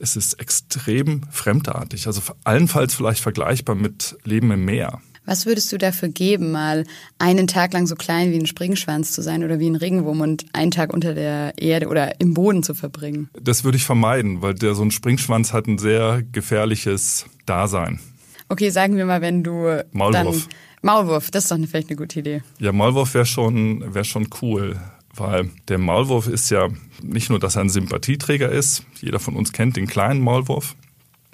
es 0.00 0.16
ist 0.16 0.40
extrem 0.40 1.22
fremdartig. 1.30 2.06
Also 2.06 2.22
allenfalls 2.44 2.94
vielleicht 2.94 3.20
vergleichbar 3.20 3.74
mit 3.74 4.16
Leben 4.24 4.50
im 4.50 4.64
Meer. 4.64 5.00
Was 5.26 5.46
würdest 5.46 5.70
du 5.70 5.78
dafür 5.78 6.08
geben, 6.08 6.50
mal 6.50 6.84
einen 7.18 7.46
Tag 7.46 7.74
lang 7.74 7.86
so 7.86 7.94
klein 7.94 8.32
wie 8.32 8.38
ein 8.38 8.46
Springschwanz 8.46 9.12
zu 9.12 9.22
sein 9.22 9.44
oder 9.44 9.58
wie 9.60 9.68
ein 9.68 9.76
Regenwurm 9.76 10.22
und 10.22 10.46
einen 10.54 10.70
Tag 10.70 10.92
unter 10.92 11.14
der 11.14 11.52
Erde 11.58 11.88
oder 11.88 12.20
im 12.20 12.34
Boden 12.34 12.62
zu 12.62 12.74
verbringen? 12.74 13.28
Das 13.40 13.62
würde 13.62 13.76
ich 13.76 13.84
vermeiden, 13.84 14.42
weil 14.42 14.54
der 14.54 14.74
so 14.74 14.82
ein 14.82 14.90
Springschwanz 14.90 15.52
hat 15.52 15.66
ein 15.66 15.78
sehr 15.78 16.22
gefährliches 16.32 17.26
Dasein. 17.46 18.00
Okay, 18.48 18.70
sagen 18.70 18.96
wir 18.96 19.04
mal, 19.04 19.20
wenn 19.20 19.44
du 19.44 19.84
Maulwurf. 19.92 20.12
Dann, 20.12 20.42
Maulwurf, 20.82 21.30
das 21.30 21.44
ist 21.44 21.52
doch 21.52 21.58
vielleicht 21.68 21.90
eine 21.90 21.96
gute 21.96 22.18
Idee. 22.18 22.42
Ja, 22.58 22.72
Maulwurf 22.72 23.14
wäre 23.14 23.26
schon, 23.26 23.94
wär 23.94 24.04
schon 24.04 24.28
cool, 24.40 24.80
weil 25.20 25.50
der 25.68 25.78
Maulwurf 25.78 26.26
ist 26.26 26.50
ja 26.50 26.68
nicht 27.02 27.30
nur, 27.30 27.38
dass 27.38 27.56
er 27.56 27.62
ein 27.62 27.68
Sympathieträger 27.68 28.50
ist, 28.50 28.84
jeder 29.00 29.20
von 29.20 29.36
uns 29.36 29.52
kennt 29.52 29.76
den 29.76 29.86
kleinen 29.86 30.20
Maulwurf, 30.20 30.76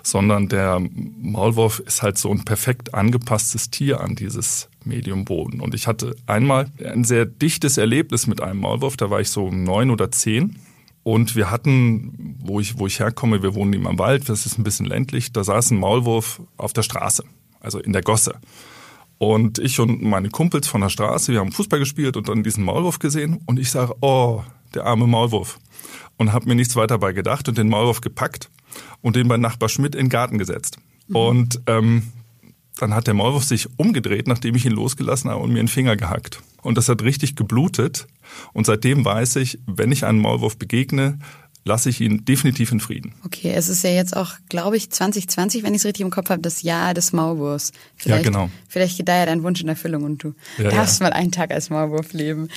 sondern 0.02 0.48
der 0.48 0.80
Maulwurf 1.20 1.80
ist 1.80 2.02
halt 2.02 2.18
so 2.18 2.30
ein 2.30 2.44
perfekt 2.44 2.94
angepasstes 2.94 3.70
Tier 3.70 4.00
an 4.00 4.14
dieses 4.14 4.68
Medium 4.84 5.24
Boden. 5.24 5.60
Und 5.60 5.74
ich 5.74 5.86
hatte 5.86 6.14
einmal 6.26 6.70
ein 6.84 7.04
sehr 7.04 7.26
dichtes 7.26 7.76
Erlebnis 7.78 8.26
mit 8.26 8.40
einem 8.40 8.60
Maulwurf, 8.60 8.96
da 8.96 9.10
war 9.10 9.20
ich 9.20 9.30
so 9.30 9.50
neun 9.50 9.90
oder 9.90 10.10
zehn. 10.10 10.56
Und 11.02 11.36
wir 11.36 11.52
hatten, 11.52 12.36
wo 12.40 12.58
ich, 12.58 12.78
wo 12.78 12.86
ich 12.88 12.98
herkomme, 12.98 13.42
wir 13.42 13.54
wohnen 13.54 13.72
im 13.72 13.98
Wald, 13.98 14.28
das 14.28 14.44
ist 14.44 14.58
ein 14.58 14.64
bisschen 14.64 14.86
ländlich, 14.86 15.32
da 15.32 15.44
saß 15.44 15.70
ein 15.70 15.78
Maulwurf 15.78 16.42
auf 16.56 16.72
der 16.72 16.82
Straße, 16.82 17.22
also 17.60 17.78
in 17.78 17.92
der 17.92 18.02
Gosse. 18.02 18.34
Und 19.18 19.58
ich 19.58 19.80
und 19.80 20.02
meine 20.02 20.28
Kumpels 20.28 20.68
von 20.68 20.82
der 20.82 20.90
Straße, 20.90 21.32
wir 21.32 21.40
haben 21.40 21.52
Fußball 21.52 21.78
gespielt 21.78 22.16
und 22.16 22.28
dann 22.28 22.42
diesen 22.42 22.64
Maulwurf 22.64 22.98
gesehen 22.98 23.40
und 23.46 23.58
ich 23.58 23.70
sage, 23.70 23.94
oh, 24.00 24.42
der 24.74 24.84
arme 24.84 25.06
Maulwurf. 25.06 25.58
Und 26.18 26.32
habe 26.32 26.48
mir 26.48 26.54
nichts 26.54 26.76
weiter 26.76 26.98
bei 26.98 27.12
gedacht 27.12 27.48
und 27.48 27.58
den 27.58 27.68
Maulwurf 27.68 28.00
gepackt 28.00 28.50
und 29.00 29.16
den 29.16 29.28
bei 29.28 29.36
Nachbar 29.36 29.68
Schmidt 29.68 29.94
in 29.94 30.06
den 30.06 30.10
Garten 30.10 30.38
gesetzt. 30.38 30.78
Mhm. 31.08 31.16
Und 31.16 31.60
ähm, 31.66 32.02
dann 32.78 32.94
hat 32.94 33.06
der 33.06 33.14
Maulwurf 33.14 33.44
sich 33.44 33.68
umgedreht, 33.78 34.28
nachdem 34.28 34.54
ich 34.54 34.66
ihn 34.66 34.72
losgelassen 34.72 35.30
habe 35.30 35.42
und 35.42 35.52
mir 35.52 35.62
den 35.62 35.68
Finger 35.68 35.96
gehackt. 35.96 36.42
Und 36.62 36.76
das 36.76 36.88
hat 36.88 37.02
richtig 37.02 37.36
geblutet. 37.36 38.06
Und 38.52 38.66
seitdem 38.66 39.04
weiß 39.04 39.36
ich, 39.36 39.60
wenn 39.66 39.92
ich 39.92 40.04
einem 40.04 40.20
Maulwurf 40.20 40.58
begegne, 40.58 41.18
lasse 41.66 41.90
ich 41.90 42.00
ihn 42.00 42.24
definitiv 42.24 42.70
in 42.70 42.78
Frieden. 42.78 43.12
Okay, 43.24 43.52
es 43.54 43.68
ist 43.68 43.82
ja 43.82 43.90
jetzt 43.90 44.16
auch, 44.16 44.34
glaube 44.48 44.76
ich, 44.76 44.88
2020, 44.88 45.64
wenn 45.64 45.74
ich 45.74 45.80
es 45.80 45.84
richtig 45.84 46.02
im 46.04 46.10
Kopf 46.10 46.30
habe, 46.30 46.40
das 46.40 46.62
Jahr 46.62 46.94
des 46.94 47.12
Maulwurfs. 47.12 47.72
Vielleicht, 47.96 48.24
ja, 48.24 48.30
genau. 48.30 48.50
Vielleicht 48.68 48.96
geht 48.96 49.08
da 49.08 49.16
ja 49.16 49.26
dein 49.26 49.42
Wunsch 49.42 49.60
in 49.60 49.68
Erfüllung 49.68 50.04
und 50.04 50.22
du 50.22 50.34
ja, 50.58 50.70
darfst 50.70 51.00
ja. 51.00 51.06
mal 51.06 51.12
einen 51.12 51.32
Tag 51.32 51.50
als 51.50 51.68
Maulwurf 51.68 52.12
leben. 52.12 52.48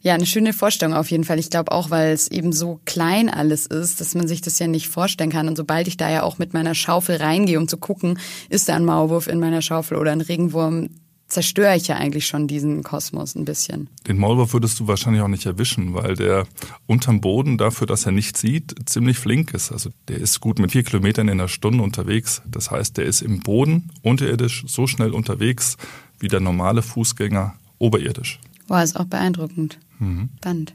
Ja, 0.00 0.14
eine 0.14 0.24
schöne 0.24 0.54
Vorstellung 0.54 0.94
auf 0.94 1.10
jeden 1.10 1.24
Fall. 1.24 1.38
Ich 1.38 1.50
glaube 1.50 1.72
auch, 1.72 1.90
weil 1.90 2.12
es 2.12 2.28
eben 2.28 2.52
so 2.52 2.80
klein 2.86 3.28
alles 3.28 3.66
ist, 3.66 4.00
dass 4.00 4.14
man 4.14 4.26
sich 4.26 4.40
das 4.40 4.58
ja 4.58 4.66
nicht 4.66 4.88
vorstellen 4.88 5.30
kann. 5.30 5.46
Und 5.46 5.56
sobald 5.56 5.86
ich 5.86 5.98
da 5.98 6.10
ja 6.10 6.22
auch 6.22 6.38
mit 6.38 6.54
meiner 6.54 6.74
Schaufel 6.74 7.16
reingehe, 7.16 7.58
um 7.58 7.68
zu 7.68 7.76
gucken, 7.76 8.18
ist 8.48 8.70
da 8.70 8.76
ein 8.76 8.86
Maulwurf 8.86 9.26
in 9.26 9.40
meiner 9.40 9.60
Schaufel 9.60 9.98
oder 9.98 10.12
ein 10.12 10.22
Regenwurm, 10.22 10.88
zerstöre 11.28 11.76
ich 11.76 11.88
ja 11.88 11.96
eigentlich 11.96 12.26
schon 12.26 12.46
diesen 12.46 12.82
Kosmos 12.82 13.34
ein 13.34 13.44
bisschen. 13.44 13.88
Den 14.06 14.18
Maulwurf 14.18 14.52
würdest 14.52 14.78
du 14.80 14.86
wahrscheinlich 14.86 15.22
auch 15.22 15.28
nicht 15.28 15.46
erwischen, 15.46 15.94
weil 15.94 16.14
der 16.14 16.46
unterm 16.86 17.20
Boden 17.20 17.58
dafür, 17.58 17.86
dass 17.86 18.06
er 18.06 18.12
nicht 18.12 18.36
sieht, 18.36 18.74
ziemlich 18.86 19.18
flink 19.18 19.54
ist. 19.54 19.72
Also 19.72 19.90
der 20.08 20.18
ist 20.18 20.40
gut 20.40 20.58
mit 20.58 20.72
vier 20.72 20.82
Kilometern 20.82 21.28
in 21.28 21.38
der 21.38 21.48
Stunde 21.48 21.82
unterwegs. 21.82 22.42
Das 22.46 22.70
heißt, 22.70 22.96
der 22.96 23.06
ist 23.06 23.22
im 23.22 23.40
Boden 23.40 23.90
unterirdisch 24.02 24.64
so 24.66 24.86
schnell 24.86 25.12
unterwegs 25.12 25.76
wie 26.20 26.28
der 26.28 26.40
normale 26.40 26.82
Fußgänger 26.82 27.54
oberirdisch. 27.78 28.38
Boah, 28.66 28.82
ist 28.82 28.96
auch 28.96 29.04
beeindruckend. 29.04 29.78
Mhm. 29.98 30.30
Spannend. 30.38 30.74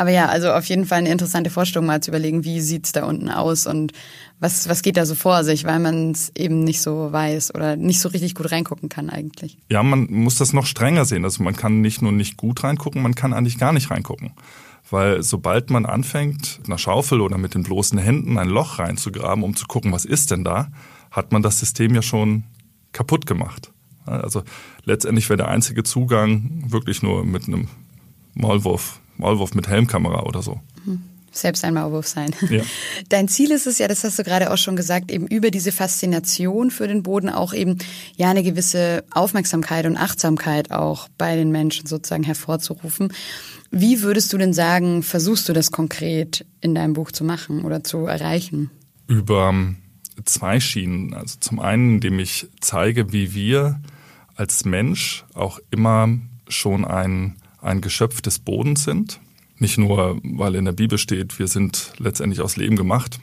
Aber 0.00 0.10
ja, 0.10 0.26
also 0.26 0.52
auf 0.52 0.64
jeden 0.66 0.86
Fall 0.86 0.98
eine 0.98 1.10
interessante 1.10 1.50
Vorstellung, 1.50 1.86
mal 1.86 2.00
zu 2.00 2.12
überlegen, 2.12 2.44
wie 2.44 2.60
sieht's 2.60 2.92
da 2.92 3.04
unten 3.04 3.30
aus 3.30 3.66
und 3.66 3.92
was, 4.38 4.68
was 4.68 4.82
geht 4.82 4.96
da 4.96 5.04
so 5.04 5.16
vor 5.16 5.42
sich, 5.42 5.64
weil 5.64 5.80
man 5.80 6.12
es 6.12 6.30
eben 6.36 6.62
nicht 6.62 6.80
so 6.80 7.10
weiß 7.10 7.52
oder 7.52 7.74
nicht 7.74 7.98
so 7.98 8.08
richtig 8.08 8.36
gut 8.36 8.52
reingucken 8.52 8.88
kann 8.88 9.10
eigentlich. 9.10 9.58
Ja, 9.68 9.82
man 9.82 10.06
muss 10.08 10.36
das 10.36 10.52
noch 10.52 10.66
strenger 10.66 11.04
sehen. 11.04 11.24
Also 11.24 11.42
man 11.42 11.56
kann 11.56 11.80
nicht 11.80 12.00
nur 12.00 12.12
nicht 12.12 12.36
gut 12.36 12.62
reingucken, 12.62 13.02
man 13.02 13.16
kann 13.16 13.32
eigentlich 13.32 13.58
gar 13.58 13.72
nicht 13.72 13.90
reingucken. 13.90 14.34
Weil 14.88 15.24
sobald 15.24 15.70
man 15.70 15.84
anfängt, 15.84 16.58
mit 16.60 16.68
einer 16.68 16.78
Schaufel 16.78 17.20
oder 17.20 17.36
mit 17.36 17.54
den 17.54 17.64
bloßen 17.64 17.98
Händen 17.98 18.38
ein 18.38 18.48
Loch 18.48 18.78
reinzugraben, 18.78 19.42
um 19.42 19.56
zu 19.56 19.66
gucken, 19.66 19.90
was 19.90 20.04
ist 20.04 20.30
denn 20.30 20.44
da, 20.44 20.68
hat 21.10 21.32
man 21.32 21.42
das 21.42 21.58
System 21.58 21.92
ja 21.96 22.02
schon 22.02 22.44
kaputt 22.92 23.26
gemacht. 23.26 23.72
Also 24.06 24.44
letztendlich 24.84 25.28
wäre 25.28 25.38
der 25.38 25.48
einzige 25.48 25.82
Zugang 25.82 26.62
wirklich 26.68 27.02
nur 27.02 27.24
mit 27.24 27.48
einem 27.48 27.66
Maulwurf 28.34 29.00
Maulwurf 29.18 29.54
mit 29.54 29.68
Helmkamera 29.68 30.22
oder 30.22 30.42
so. 30.42 30.60
Selbst 31.30 31.64
ein 31.64 31.74
Maulwurf 31.74 32.08
sein. 32.08 32.34
Ja. 32.50 32.62
Dein 33.10 33.28
Ziel 33.28 33.52
ist 33.52 33.66
es 33.66 33.78
ja, 33.78 33.86
das 33.86 34.02
hast 34.02 34.18
du 34.18 34.24
gerade 34.24 34.50
auch 34.50 34.56
schon 34.56 34.76
gesagt, 34.76 35.10
eben 35.10 35.26
über 35.26 35.50
diese 35.50 35.72
Faszination 35.72 36.70
für 36.70 36.88
den 36.88 37.02
Boden 37.02 37.28
auch 37.28 37.52
eben 37.52 37.78
ja 38.16 38.30
eine 38.30 38.42
gewisse 38.42 39.04
Aufmerksamkeit 39.10 39.86
und 39.86 39.96
Achtsamkeit 39.96 40.70
auch 40.70 41.08
bei 41.18 41.36
den 41.36 41.50
Menschen 41.50 41.86
sozusagen 41.86 42.24
hervorzurufen. 42.24 43.12
Wie 43.70 44.02
würdest 44.02 44.32
du 44.32 44.38
denn 44.38 44.54
sagen, 44.54 45.02
versuchst 45.02 45.48
du 45.48 45.52
das 45.52 45.70
konkret 45.70 46.46
in 46.60 46.74
deinem 46.74 46.94
Buch 46.94 47.12
zu 47.12 47.24
machen 47.24 47.64
oder 47.64 47.84
zu 47.84 48.06
erreichen? 48.06 48.70
Über 49.06 49.50
ähm, 49.50 49.76
zwei 50.24 50.60
Schienen. 50.60 51.14
Also 51.14 51.36
zum 51.40 51.60
einen, 51.60 51.96
indem 51.96 52.18
ich 52.18 52.48
zeige, 52.60 53.12
wie 53.12 53.34
wir 53.34 53.80
als 54.34 54.64
Mensch 54.64 55.24
auch 55.34 55.58
immer 55.70 56.08
schon 56.48 56.84
ein 56.84 57.36
ein 57.68 57.80
Geschöpf 57.80 58.20
des 58.20 58.38
Bodens 58.38 58.84
sind. 58.84 59.20
Nicht 59.58 59.78
nur, 59.78 60.20
weil 60.22 60.54
in 60.54 60.64
der 60.64 60.72
Bibel 60.72 60.98
steht, 60.98 61.38
wir 61.38 61.48
sind 61.48 61.92
letztendlich 61.98 62.40
aus 62.40 62.56
Leben 62.56 62.76
gemacht, 62.76 63.20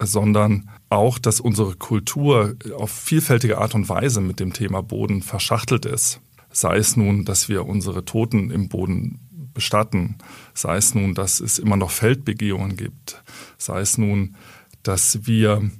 sondern 0.00 0.70
auch, 0.88 1.18
dass 1.18 1.40
unsere 1.40 1.76
Kultur 1.76 2.56
auf 2.76 2.90
vielfältige 2.90 3.58
Art 3.58 3.74
und 3.74 3.88
Weise 3.88 4.20
mit 4.20 4.40
dem 4.40 4.52
Thema 4.52 4.82
Boden 4.82 5.22
verschachtelt 5.22 5.86
ist. 5.86 6.20
Sei 6.52 6.76
es 6.76 6.96
nun, 6.96 7.24
dass 7.24 7.48
wir 7.48 7.66
unsere 7.66 8.04
Toten 8.04 8.50
im 8.50 8.68
Boden 8.68 9.20
bestatten, 9.52 10.16
sei 10.54 10.76
es 10.76 10.94
nun, 10.94 11.14
dass 11.14 11.40
es 11.40 11.58
immer 11.58 11.76
noch 11.76 11.90
Feldbegehungen 11.90 12.76
gibt, 12.76 13.22
sei 13.58 13.80
es 13.80 13.98
nun, 13.98 14.36
dass 14.82 15.26
wir 15.26 15.70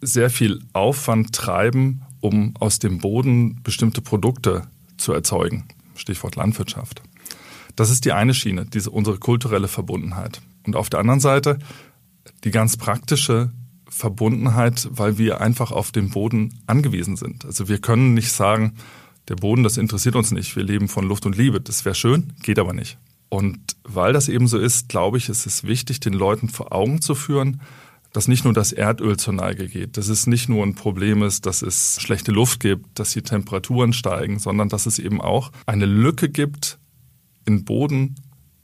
sehr 0.00 0.30
viel 0.30 0.60
Aufwand 0.72 1.34
treiben, 1.34 2.02
um 2.20 2.54
aus 2.58 2.78
dem 2.78 2.98
Boden 2.98 3.60
bestimmte 3.62 4.00
Produkte 4.00 4.62
zu 4.96 5.12
erzeugen. 5.12 5.64
Stichwort 5.94 6.36
Landwirtschaft. 6.36 7.02
Das 7.78 7.90
ist 7.90 8.04
die 8.04 8.12
eine 8.12 8.34
Schiene, 8.34 8.66
diese, 8.66 8.90
unsere 8.90 9.18
kulturelle 9.18 9.68
Verbundenheit. 9.68 10.40
Und 10.66 10.74
auf 10.74 10.90
der 10.90 10.98
anderen 10.98 11.20
Seite 11.20 11.60
die 12.42 12.50
ganz 12.50 12.76
praktische 12.76 13.52
Verbundenheit, 13.88 14.88
weil 14.90 15.16
wir 15.16 15.40
einfach 15.40 15.70
auf 15.70 15.92
den 15.92 16.10
Boden 16.10 16.58
angewiesen 16.66 17.14
sind. 17.14 17.44
Also 17.44 17.68
wir 17.68 17.78
können 17.78 18.14
nicht 18.14 18.32
sagen, 18.32 18.74
der 19.28 19.36
Boden, 19.36 19.62
das 19.62 19.76
interessiert 19.76 20.16
uns 20.16 20.32
nicht, 20.32 20.56
wir 20.56 20.64
leben 20.64 20.88
von 20.88 21.06
Luft 21.06 21.24
und 21.24 21.36
Liebe. 21.36 21.60
Das 21.60 21.84
wäre 21.84 21.94
schön, 21.94 22.32
geht 22.42 22.58
aber 22.58 22.72
nicht. 22.72 22.98
Und 23.28 23.76
weil 23.84 24.12
das 24.12 24.28
eben 24.28 24.48
so 24.48 24.58
ist, 24.58 24.88
glaube 24.88 25.18
ich, 25.18 25.28
ist 25.28 25.46
es 25.46 25.62
wichtig, 25.62 26.00
den 26.00 26.14
Leuten 26.14 26.48
vor 26.48 26.72
Augen 26.72 27.00
zu 27.00 27.14
führen, 27.14 27.60
dass 28.12 28.26
nicht 28.26 28.42
nur 28.42 28.54
das 28.54 28.72
Erdöl 28.72 29.18
zur 29.18 29.34
Neige 29.34 29.68
geht, 29.68 29.96
dass 29.98 30.08
es 30.08 30.26
nicht 30.26 30.48
nur 30.48 30.66
ein 30.66 30.74
Problem 30.74 31.22
ist, 31.22 31.46
dass 31.46 31.62
es 31.62 32.00
schlechte 32.00 32.32
Luft 32.32 32.58
gibt, 32.58 32.98
dass 32.98 33.12
die 33.12 33.22
Temperaturen 33.22 33.92
steigen, 33.92 34.40
sondern 34.40 34.68
dass 34.68 34.86
es 34.86 34.98
eben 34.98 35.20
auch 35.20 35.52
eine 35.64 35.86
Lücke 35.86 36.28
gibt 36.28 36.80
in 37.48 37.64
Boden, 37.64 38.14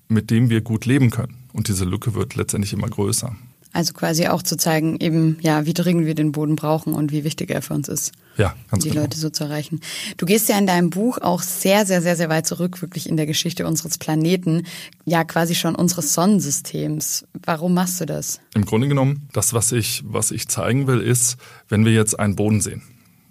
mit 0.09 0.31
dem 0.31 0.51
wir 0.51 0.61
gut 0.61 0.85
leben 0.85 1.11
können. 1.11 1.39
Und 1.53 1.69
diese 1.69 1.85
Lücke 1.85 2.15
wird 2.15 2.37
letztendlich 2.37 2.75
immer 2.75 2.89
größer. 2.89 3.35
Also 3.73 3.93
quasi 3.93 4.29
auch 4.29 4.43
zu 4.43 4.57
zeigen, 4.57 5.01
eben, 5.01 5.37
ja, 5.41 5.67
wie 5.67 5.75
dringend 5.75 6.07
wir 6.07 6.15
den 6.15 6.31
Boden 6.31 6.55
brauchen 6.55 6.95
und 6.95 7.11
wie 7.11 7.25
wichtig 7.25 7.51
er 7.51 7.61
für 7.61 7.75
uns 7.75 7.89
ist. 7.89 8.13
Ja, 8.37 8.55
ganz 8.71 8.85
die 8.85 8.91
genau. 8.91 9.03
Leute 9.03 9.19
so 9.19 9.31
zu 9.31 9.45
erreichen. 9.45 9.81
Du 10.17 10.27
gehst 10.27 10.49
ja 10.49 10.57
in 10.59 10.69
deinem 10.69 10.91
Buch 10.91 11.19
auch 11.19 11.43
sehr, 11.43 11.85
sehr, 11.85 12.01
sehr, 12.01 12.15
sehr 12.15 12.29
weit 12.29 12.47
zurück, 12.47 12.83
wirklich 12.83 13.09
in 13.09 13.17
der 13.17 13.27
Geschichte 13.27 13.67
unseres 13.67 13.99
Planeten, 13.99 14.65
ja 15.05 15.25
quasi 15.25 15.57
schon 15.57 15.75
unseres 15.75 16.15
Sonnensystems. 16.15 17.27
Warum 17.43 17.75
machst 17.75 18.01
du 18.01 18.07
das? 18.07 18.39
Im 18.55 18.65
Grunde 18.65 18.87
genommen, 18.87 19.29
das, 19.33 19.55
was 19.55 19.73
ich, 19.73 20.05
was 20.07 20.31
ich 20.31 20.47
zeigen 20.47 20.87
will, 20.87 21.01
ist, 21.01 21.37
wenn 21.69 21.85
wir 21.85 21.93
jetzt 21.93 22.17
einen 22.17 22.37
Boden 22.37 22.61
sehen, 22.61 22.83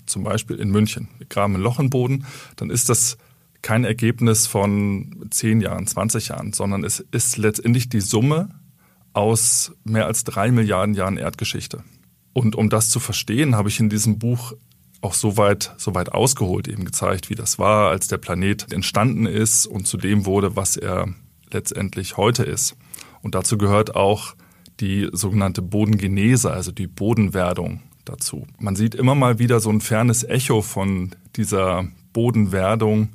zum 0.08 0.24
Beispiel 0.24 0.58
in 0.58 0.72
München, 0.72 1.08
wir 1.20 1.28
graben 1.28 1.56
ein 1.56 1.62
Loch 1.62 1.80
im 1.80 1.90
Boden, 1.90 2.26
dann 2.58 2.70
ist 2.70 2.90
das 2.90 3.18
kein 3.64 3.86
Ergebnis 3.86 4.46
von 4.46 5.26
10 5.32 5.62
Jahren, 5.62 5.88
20 5.88 6.28
Jahren, 6.28 6.54
sondern 6.54 6.84
es 6.84 7.00
ist 7.00 7.38
letztendlich 7.38 7.90
die 7.90 8.02
Summe 8.02 8.50
aus 9.14 9.72
mehr 9.84 10.06
als 10.06 10.24
drei 10.24 10.52
Milliarden 10.52 10.94
Jahren 10.94 11.18
Erdgeschichte. 11.18 11.84
Und 12.34 12.56
um 12.56 12.70
das 12.70 12.90
zu 12.90 13.00
verstehen, 13.00 13.56
habe 13.56 13.70
ich 13.70 13.80
in 13.80 13.90
diesem 13.90 14.20
Buch 14.20 14.54
auch 15.02 15.14
so 15.14 15.38
weit, 15.38 15.74
so 15.78 15.96
weit 15.96 16.12
ausgeholt 16.12 16.68
eben 16.68 16.86
gezeigt, 16.86 17.30
wie 17.30 17.36
das 17.36 17.58
war, 17.58 17.90
als 17.90 18.08
der 18.08 18.18
Planet 18.18 18.72
entstanden 18.72 19.26
ist 19.26 19.66
und 19.66 19.88
zu 19.88 19.98
dem 19.98 20.26
wurde, 20.26 20.56
was 20.56 20.78
er 20.78 21.14
letztendlich 21.52 22.18
heute 22.18 22.44
ist. 22.44 22.76
Und 23.22 23.36
dazu 23.36 23.58
gehört 23.58 23.96
auch 23.96 24.36
die 24.80 25.10
sogenannte 25.12 25.62
Bodengenese, 25.62 26.52
also 26.52 26.72
die 26.72 26.88
Bodenwerdung 26.88 27.82
dazu. 28.06 28.48
Man 28.60 28.76
sieht 28.76 28.96
immer 28.96 29.16
mal 29.16 29.40
wieder 29.40 29.60
so 29.60 29.70
ein 29.70 29.82
fernes 29.82 30.24
Echo 30.24 30.62
von 30.62 31.16
dieser 31.36 31.88
Bodenwerdung, 32.12 33.10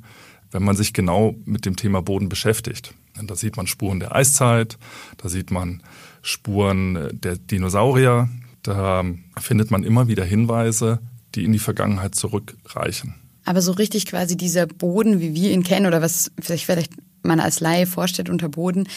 wenn 0.51 0.63
man 0.63 0.75
sich 0.75 0.93
genau 0.93 1.35
mit 1.45 1.65
dem 1.65 1.75
Thema 1.75 2.01
Boden 2.01 2.29
beschäftigt. 2.29 2.93
Da 3.21 3.35
sieht 3.35 3.57
man 3.57 3.67
Spuren 3.67 3.99
der 3.99 4.15
Eiszeit, 4.15 4.77
da 5.17 5.29
sieht 5.29 5.51
man 5.51 5.83
Spuren 6.21 7.09
der 7.11 7.37
Dinosaurier, 7.37 8.29
da 8.63 9.03
findet 9.37 9.71
man 9.71 9.83
immer 9.83 10.07
wieder 10.07 10.23
Hinweise, 10.23 10.99
die 11.35 11.43
in 11.43 11.51
die 11.51 11.59
Vergangenheit 11.59 12.15
zurückreichen. 12.15 13.15
Aber 13.45 13.61
so 13.61 13.71
richtig 13.71 14.05
quasi 14.05 14.37
dieser 14.37 14.67
Boden, 14.67 15.19
wie 15.19 15.33
wir 15.33 15.51
ihn 15.51 15.63
kennen 15.63 15.85
oder 15.85 16.01
was 16.01 16.31
sich 16.41 16.65
vielleicht 16.65 16.93
man 17.23 17.39
als 17.39 17.59
Laie 17.59 17.85
vorstellt 17.85 18.29
unter 18.29 18.47
Boden, 18.47 18.87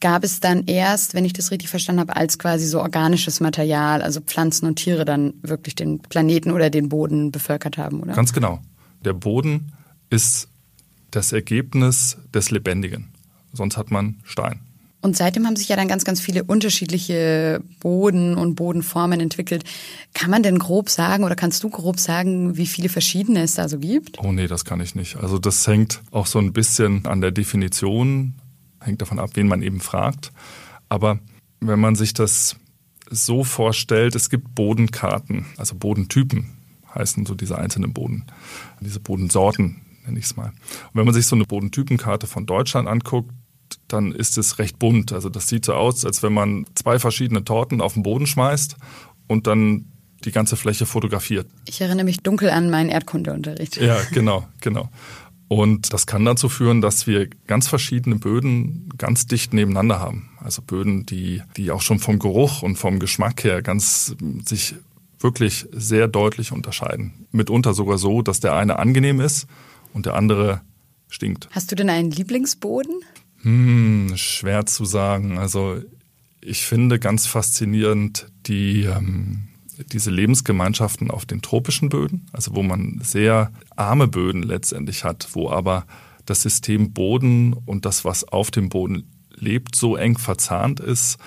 gab 0.00 0.22
es 0.22 0.38
dann 0.40 0.66
erst, 0.66 1.14
wenn 1.14 1.24
ich 1.24 1.32
das 1.32 1.50
richtig 1.50 1.68
verstanden 1.68 2.00
habe, 2.00 2.14
als 2.14 2.38
quasi 2.38 2.66
so 2.66 2.80
organisches 2.80 3.40
Material, 3.40 4.02
also 4.02 4.20
Pflanzen 4.20 4.66
und 4.66 4.76
Tiere 4.76 5.04
dann 5.04 5.34
wirklich 5.42 5.74
den 5.74 5.98
Planeten 5.98 6.52
oder 6.52 6.70
den 6.70 6.88
Boden 6.88 7.32
bevölkert 7.32 7.78
haben, 7.78 8.00
oder? 8.00 8.14
Ganz 8.14 8.32
genau. 8.32 8.60
Der 9.04 9.14
Boden 9.14 9.72
ist 10.10 10.48
das 11.12 11.32
Ergebnis 11.32 12.18
des 12.34 12.50
Lebendigen. 12.50 13.12
Sonst 13.52 13.76
hat 13.76 13.90
man 13.90 14.16
Stein. 14.24 14.60
Und 15.02 15.16
seitdem 15.16 15.46
haben 15.46 15.56
sich 15.56 15.68
ja 15.68 15.74
dann 15.74 15.88
ganz, 15.88 16.04
ganz 16.04 16.20
viele 16.20 16.44
unterschiedliche 16.44 17.60
Boden 17.80 18.36
und 18.36 18.54
Bodenformen 18.54 19.18
entwickelt. 19.18 19.64
Kann 20.14 20.30
man 20.30 20.44
denn 20.44 20.60
grob 20.60 20.88
sagen 20.88 21.24
oder 21.24 21.34
kannst 21.34 21.64
du 21.64 21.70
grob 21.70 21.98
sagen, 21.98 22.56
wie 22.56 22.66
viele 22.66 22.88
verschiedene 22.88 23.42
es 23.42 23.54
da 23.54 23.68
so 23.68 23.78
gibt? 23.80 24.20
Oh 24.20 24.30
nee, 24.30 24.46
das 24.46 24.64
kann 24.64 24.80
ich 24.80 24.94
nicht. 24.94 25.16
Also 25.16 25.40
das 25.40 25.66
hängt 25.66 26.00
auch 26.12 26.26
so 26.26 26.38
ein 26.38 26.52
bisschen 26.52 27.04
an 27.06 27.20
der 27.20 27.32
Definition, 27.32 28.34
hängt 28.80 29.02
davon 29.02 29.18
ab, 29.18 29.30
wen 29.34 29.48
man 29.48 29.62
eben 29.62 29.80
fragt. 29.80 30.30
Aber 30.88 31.18
wenn 31.58 31.80
man 31.80 31.96
sich 31.96 32.14
das 32.14 32.56
so 33.10 33.42
vorstellt, 33.42 34.14
es 34.14 34.30
gibt 34.30 34.54
Bodenkarten, 34.54 35.46
also 35.56 35.74
Bodentypen 35.74 36.46
heißen 36.94 37.26
so 37.26 37.34
diese 37.34 37.58
einzelnen 37.58 37.92
Boden, 37.92 38.24
diese 38.80 39.00
Bodensorten 39.00 39.80
nenne 40.04 40.18
ich 40.18 40.26
es 40.26 40.36
mal. 40.36 40.48
Und 40.48 40.94
wenn 40.94 41.04
man 41.04 41.14
sich 41.14 41.26
so 41.26 41.36
eine 41.36 41.44
Bodentypenkarte 41.44 42.26
von 42.26 42.46
Deutschland 42.46 42.88
anguckt, 42.88 43.30
dann 43.88 44.12
ist 44.12 44.38
es 44.38 44.58
recht 44.58 44.78
bunt. 44.78 45.12
Also 45.12 45.28
das 45.28 45.48
sieht 45.48 45.64
so 45.64 45.74
aus, 45.74 46.04
als 46.04 46.22
wenn 46.22 46.32
man 46.32 46.66
zwei 46.74 46.98
verschiedene 46.98 47.44
Torten 47.44 47.80
auf 47.80 47.94
den 47.94 48.02
Boden 48.02 48.26
schmeißt 48.26 48.76
und 49.28 49.46
dann 49.46 49.86
die 50.24 50.32
ganze 50.32 50.56
Fläche 50.56 50.86
fotografiert. 50.86 51.48
Ich 51.66 51.80
erinnere 51.80 52.04
mich 52.04 52.20
dunkel 52.20 52.50
an 52.50 52.70
meinen 52.70 52.90
Erdkundeunterricht. 52.90 53.76
Ja, 53.78 53.98
genau, 54.12 54.46
genau. 54.60 54.88
Und 55.48 55.92
das 55.92 56.06
kann 56.06 56.24
dazu 56.24 56.48
führen, 56.48 56.80
dass 56.80 57.06
wir 57.06 57.28
ganz 57.46 57.68
verschiedene 57.68 58.16
Böden 58.16 58.88
ganz 58.96 59.26
dicht 59.26 59.52
nebeneinander 59.52 60.00
haben. 60.00 60.30
Also 60.38 60.62
Böden, 60.62 61.04
die, 61.04 61.42
die 61.56 61.70
auch 61.70 61.82
schon 61.82 61.98
vom 61.98 62.18
Geruch 62.18 62.62
und 62.62 62.76
vom 62.76 62.98
Geschmack 62.98 63.44
her 63.44 63.60
ganz 63.60 64.16
sich 64.44 64.76
wirklich 65.18 65.66
sehr 65.70 66.08
deutlich 66.08 66.52
unterscheiden. 66.52 67.26
Mitunter 67.32 67.74
sogar 67.74 67.98
so, 67.98 68.22
dass 68.22 68.40
der 68.40 68.54
eine 68.54 68.78
angenehm 68.78 69.20
ist 69.20 69.46
und 69.92 70.06
der 70.06 70.14
andere 70.14 70.60
stinkt. 71.08 71.48
Hast 71.50 71.70
du 71.70 71.76
denn 71.76 71.90
einen 71.90 72.10
Lieblingsboden? 72.10 73.00
Hm, 73.42 74.12
schwer 74.16 74.66
zu 74.66 74.84
sagen. 74.84 75.38
Also 75.38 75.82
ich 76.40 76.64
finde 76.64 76.98
ganz 76.98 77.26
faszinierend 77.26 78.28
die 78.46 78.82
ähm, 78.82 79.48
diese 79.86 80.10
Lebensgemeinschaften 80.10 81.10
auf 81.10 81.26
den 81.26 81.42
tropischen 81.42 81.88
Böden, 81.88 82.26
also 82.32 82.54
wo 82.54 82.62
man 82.62 83.00
sehr 83.02 83.52
arme 83.76 84.08
Böden 84.08 84.42
letztendlich 84.42 85.04
hat, 85.04 85.28
wo 85.32 85.50
aber 85.50 85.86
das 86.26 86.42
System 86.42 86.92
Boden 86.92 87.52
und 87.52 87.84
das, 87.84 88.04
was 88.04 88.24
auf 88.24 88.50
dem 88.50 88.68
Boden 88.68 89.10
lebt, 89.34 89.74
so 89.74 89.96
eng 89.96 90.18
verzahnt 90.18 90.78
ist, 90.78 91.18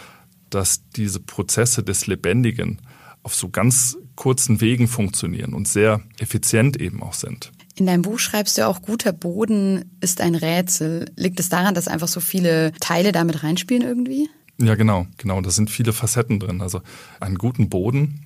dass 0.49 0.87
diese 0.89 1.19
Prozesse 1.19 1.83
des 1.83 2.07
Lebendigen 2.07 2.79
auf 3.23 3.35
so 3.35 3.49
ganz 3.49 3.97
kurzen 4.15 4.61
Wegen 4.61 4.87
funktionieren 4.87 5.53
und 5.53 5.67
sehr 5.67 6.01
effizient 6.19 6.79
eben 6.79 7.01
auch 7.01 7.13
sind. 7.13 7.51
In 7.75 7.85
deinem 7.85 8.01
Buch 8.01 8.19
schreibst 8.19 8.57
du 8.57 8.67
auch, 8.67 8.81
guter 8.81 9.11
Boden 9.11 9.97
ist 9.99 10.21
ein 10.21 10.35
Rätsel. 10.35 11.11
Liegt 11.15 11.39
es 11.39 11.49
daran, 11.49 11.75
dass 11.75 11.87
einfach 11.87 12.07
so 12.07 12.19
viele 12.19 12.71
Teile 12.79 13.11
damit 13.11 13.43
reinspielen 13.43 13.83
irgendwie? 13.83 14.29
Ja, 14.57 14.75
genau, 14.75 15.07
genau. 15.17 15.41
Da 15.41 15.49
sind 15.49 15.69
viele 15.69 15.91
Facetten 15.91 16.39
drin. 16.39 16.61
Also 16.61 16.81
einen 17.19 17.37
guten 17.37 17.67
Boden 17.69 18.25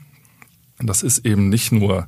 das 0.80 1.04
ist 1.04 1.26
eben 1.26 1.50
nicht 1.50 1.72
nur 1.72 2.08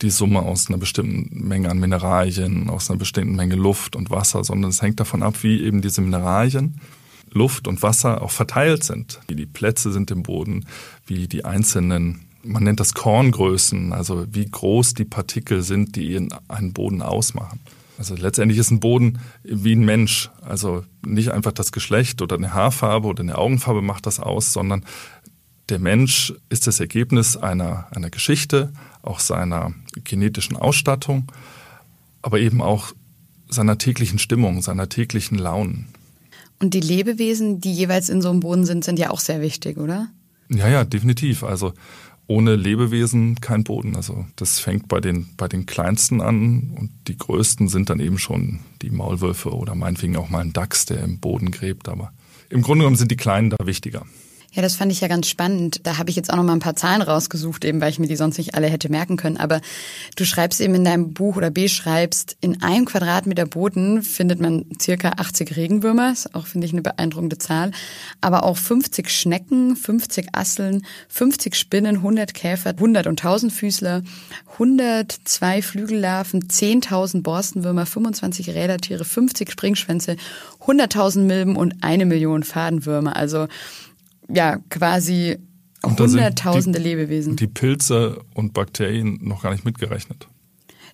die 0.00 0.10
Summe 0.10 0.40
aus 0.40 0.68
einer 0.68 0.78
bestimmten 0.78 1.46
Menge 1.46 1.70
an 1.70 1.78
Mineralien, 1.78 2.70
aus 2.70 2.90
einer 2.90 2.98
bestimmten 2.98 3.36
Menge 3.36 3.54
Luft 3.54 3.94
und 3.94 4.10
Wasser, 4.10 4.42
sondern 4.42 4.70
es 4.70 4.82
hängt 4.82 5.00
davon 5.00 5.22
ab, 5.22 5.42
wie 5.42 5.62
eben 5.62 5.82
diese 5.82 6.00
Mineralien, 6.00 6.80
Luft 7.30 7.68
und 7.68 7.82
Wasser 7.82 8.22
auch 8.22 8.30
verteilt 8.30 8.84
sind, 8.84 9.20
wie 9.28 9.36
die 9.36 9.46
Plätze 9.46 9.92
sind 9.92 10.10
im 10.10 10.22
Boden, 10.22 10.66
wie 11.06 11.28
die 11.28 11.44
einzelnen, 11.44 12.26
man 12.44 12.64
nennt 12.64 12.80
das 12.80 12.94
Korngrößen, 12.94 13.92
also 13.92 14.26
wie 14.30 14.46
groß 14.46 14.94
die 14.94 15.04
Partikel 15.04 15.62
sind, 15.62 15.96
die 15.96 16.28
einen 16.48 16.72
Boden 16.72 17.02
ausmachen. 17.02 17.60
Also 17.98 18.14
letztendlich 18.14 18.58
ist 18.58 18.70
ein 18.70 18.80
Boden 18.80 19.20
wie 19.44 19.76
ein 19.76 19.84
Mensch. 19.84 20.30
Also 20.40 20.84
nicht 21.06 21.30
einfach 21.30 21.52
das 21.52 21.72
Geschlecht 21.72 22.20
oder 22.22 22.36
eine 22.36 22.52
Haarfarbe 22.52 23.06
oder 23.06 23.22
eine 23.22 23.38
Augenfarbe 23.38 23.82
macht 23.82 24.06
das 24.06 24.18
aus, 24.18 24.52
sondern 24.52 24.84
der 25.68 25.78
Mensch 25.78 26.34
ist 26.48 26.66
das 26.66 26.80
Ergebnis 26.80 27.36
einer, 27.36 27.86
einer 27.92 28.10
Geschichte, 28.10 28.72
auch 29.02 29.20
seiner 29.20 29.72
genetischen 30.04 30.56
Ausstattung, 30.56 31.30
aber 32.22 32.40
eben 32.40 32.60
auch 32.60 32.92
seiner 33.48 33.78
täglichen 33.78 34.18
Stimmung, 34.18 34.62
seiner 34.62 34.88
täglichen 34.88 35.38
Launen. 35.38 35.88
Und 36.58 36.74
die 36.74 36.80
Lebewesen, 36.80 37.60
die 37.60 37.72
jeweils 37.72 38.08
in 38.08 38.22
so 38.22 38.30
einem 38.30 38.40
Boden 38.40 38.64
sind, 38.64 38.84
sind 38.84 38.98
ja 38.98 39.10
auch 39.10 39.20
sehr 39.20 39.40
wichtig, 39.40 39.78
oder? 39.78 40.08
Ja, 40.48 40.68
ja, 40.68 40.84
definitiv. 40.84 41.42
Also 41.42 41.72
ohne 42.26 42.56
Lebewesen 42.56 43.40
kein 43.40 43.64
Boden. 43.64 43.96
Also 43.96 44.26
das 44.36 44.58
fängt 44.58 44.88
bei 44.88 45.00
den, 45.00 45.28
bei 45.36 45.48
den 45.48 45.66
kleinsten 45.66 46.20
an 46.20 46.74
und 46.78 46.90
die 47.08 47.16
größten 47.16 47.68
sind 47.68 47.90
dann 47.90 48.00
eben 48.00 48.18
schon 48.18 48.60
die 48.80 48.90
Maulwürfe 48.90 49.50
oder 49.50 49.74
meinetwegen 49.74 50.16
auch 50.16 50.30
mal 50.30 50.40
ein 50.40 50.52
Dachs, 50.52 50.86
der 50.86 51.02
im 51.02 51.18
Boden 51.18 51.50
gräbt. 51.50 51.88
Aber 51.88 52.12
im 52.48 52.62
Grunde 52.62 52.82
genommen 52.82 52.96
sind 52.96 53.10
die 53.10 53.16
Kleinen 53.16 53.50
da 53.50 53.56
wichtiger. 53.66 54.06
Ja, 54.54 54.60
das 54.60 54.76
fand 54.76 54.92
ich 54.92 55.00
ja 55.00 55.08
ganz 55.08 55.28
spannend. 55.28 55.80
Da 55.84 55.96
habe 55.96 56.10
ich 56.10 56.16
jetzt 56.16 56.30
auch 56.30 56.36
noch 56.36 56.42
mal 56.44 56.52
ein 56.52 56.58
paar 56.58 56.76
Zahlen 56.76 57.00
rausgesucht, 57.00 57.64
eben 57.64 57.80
weil 57.80 57.88
ich 57.88 57.98
mir 57.98 58.06
die 58.06 58.16
sonst 58.16 58.36
nicht 58.36 58.54
alle 58.54 58.66
hätte 58.66 58.90
merken 58.90 59.16
können. 59.16 59.38
Aber 59.38 59.62
du 60.14 60.26
schreibst 60.26 60.60
eben 60.60 60.74
in 60.74 60.84
deinem 60.84 61.14
Buch 61.14 61.36
oder 61.36 61.50
beschreibst, 61.50 62.36
in 62.42 62.62
einem 62.62 62.84
Quadratmeter 62.84 63.46
Boden 63.46 64.02
findet 64.02 64.40
man 64.40 64.66
circa 64.78 65.12
80 65.16 65.56
Regenwürmer, 65.56 66.12
ist 66.12 66.34
auch, 66.34 66.46
finde 66.46 66.66
ich, 66.66 66.74
eine 66.74 66.82
beeindruckende 66.82 67.38
Zahl. 67.38 67.70
Aber 68.20 68.42
auch 68.42 68.58
50 68.58 69.08
Schnecken, 69.08 69.74
50 69.74 70.34
Asseln, 70.34 70.84
50 71.08 71.54
Spinnen, 71.54 71.96
100 71.96 72.34
Käfer, 72.34 72.70
100 72.70 73.06
und 73.06 73.24
1000 73.24 73.50
Füßler, 73.50 74.02
102 74.52 75.62
Flügellarven, 75.62 76.48
10.000 76.48 77.22
Borstenwürmer, 77.22 77.86
25 77.86 78.50
Rädertiere, 78.50 79.06
50 79.06 79.50
Springschwänze, 79.50 80.16
100.000 80.66 81.20
Milben 81.20 81.56
und 81.56 81.76
eine 81.82 82.04
Million 82.04 82.42
Fadenwürmer. 82.42 83.16
Also 83.16 83.48
ja 84.34 84.58
quasi 84.70 85.38
hunderttausende 85.84 86.78
die, 86.78 86.84
Lebewesen. 86.84 87.36
Die 87.36 87.46
Pilze 87.46 88.20
und 88.34 88.54
Bakterien 88.54 89.18
noch 89.22 89.42
gar 89.42 89.52
nicht 89.52 89.64
mitgerechnet. 89.64 90.28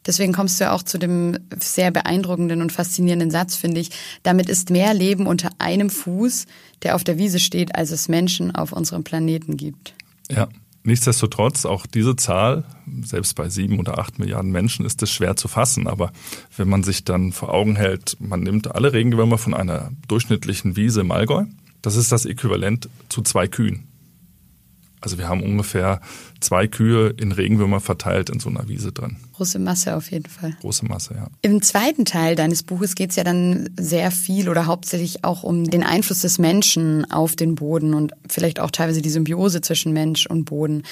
Deswegen 0.06 0.32
kommst 0.32 0.58
du 0.58 0.64
ja 0.64 0.72
auch 0.72 0.82
zu 0.82 0.98
dem 0.98 1.38
sehr 1.58 1.90
beeindruckenden 1.90 2.62
und 2.62 2.72
faszinierenden 2.72 3.30
Satz, 3.30 3.56
finde 3.56 3.80
ich. 3.80 3.90
Damit 4.22 4.48
ist 4.48 4.70
mehr 4.70 4.94
Leben 4.94 5.26
unter 5.26 5.50
einem 5.58 5.90
Fuß, 5.90 6.46
der 6.82 6.94
auf 6.94 7.04
der 7.04 7.18
Wiese 7.18 7.38
steht, 7.38 7.74
als 7.74 7.90
es 7.90 8.08
Menschen 8.08 8.54
auf 8.54 8.72
unserem 8.72 9.04
Planeten 9.04 9.56
gibt. 9.56 9.94
Ja, 10.30 10.48
nichtsdestotrotz, 10.84 11.66
auch 11.66 11.84
diese 11.84 12.16
Zahl, 12.16 12.64
selbst 13.02 13.34
bei 13.34 13.48
sieben 13.50 13.78
oder 13.80 13.98
acht 13.98 14.18
Milliarden 14.18 14.52
Menschen, 14.52 14.86
ist 14.86 15.02
es 15.02 15.10
schwer 15.10 15.36
zu 15.36 15.48
fassen. 15.48 15.86
Aber 15.86 16.12
wenn 16.56 16.68
man 16.68 16.84
sich 16.84 17.04
dann 17.04 17.32
vor 17.32 17.52
Augen 17.52 17.76
hält, 17.76 18.16
man 18.20 18.40
nimmt 18.40 18.74
alle 18.74 18.92
Regenwürmer 18.92 19.36
von 19.36 19.52
einer 19.52 19.90
durchschnittlichen 20.06 20.76
Wiese 20.76 21.00
im 21.00 21.10
Allgäu, 21.10 21.44
das 21.82 21.96
ist 21.96 22.12
das 22.12 22.26
Äquivalent 22.26 22.88
zu 23.08 23.22
zwei 23.22 23.46
Kühen. 23.46 23.88
Also 25.00 25.16
wir 25.16 25.28
haben 25.28 25.42
ungefähr 25.42 26.00
zwei 26.40 26.66
Kühe 26.66 27.10
in 27.10 27.30
Regenwürmer 27.30 27.80
verteilt 27.80 28.30
in 28.30 28.40
so 28.40 28.48
einer 28.48 28.68
Wiese 28.68 28.90
drin. 28.90 29.16
Große 29.34 29.60
Masse 29.60 29.94
auf 29.96 30.10
jeden 30.10 30.28
Fall. 30.28 30.56
Große 30.60 30.84
Masse, 30.86 31.14
ja. 31.14 31.28
Im 31.42 31.62
zweiten 31.62 32.04
Teil 32.04 32.34
deines 32.34 32.64
Buches 32.64 32.96
geht 32.96 33.10
es 33.10 33.16
ja 33.16 33.22
dann 33.22 33.70
sehr 33.78 34.10
viel 34.10 34.48
oder 34.48 34.66
hauptsächlich 34.66 35.24
auch 35.24 35.44
um 35.44 35.70
den 35.70 35.84
Einfluss 35.84 36.22
des 36.22 36.38
Menschen 36.38 37.08
auf 37.10 37.36
den 37.36 37.54
Boden 37.54 37.94
und 37.94 38.12
vielleicht 38.28 38.58
auch 38.58 38.72
teilweise 38.72 39.00
die 39.00 39.10
Symbiose 39.10 39.60
zwischen 39.60 39.92
Mensch 39.92 40.26
und 40.26 40.44
Boden. 40.46 40.82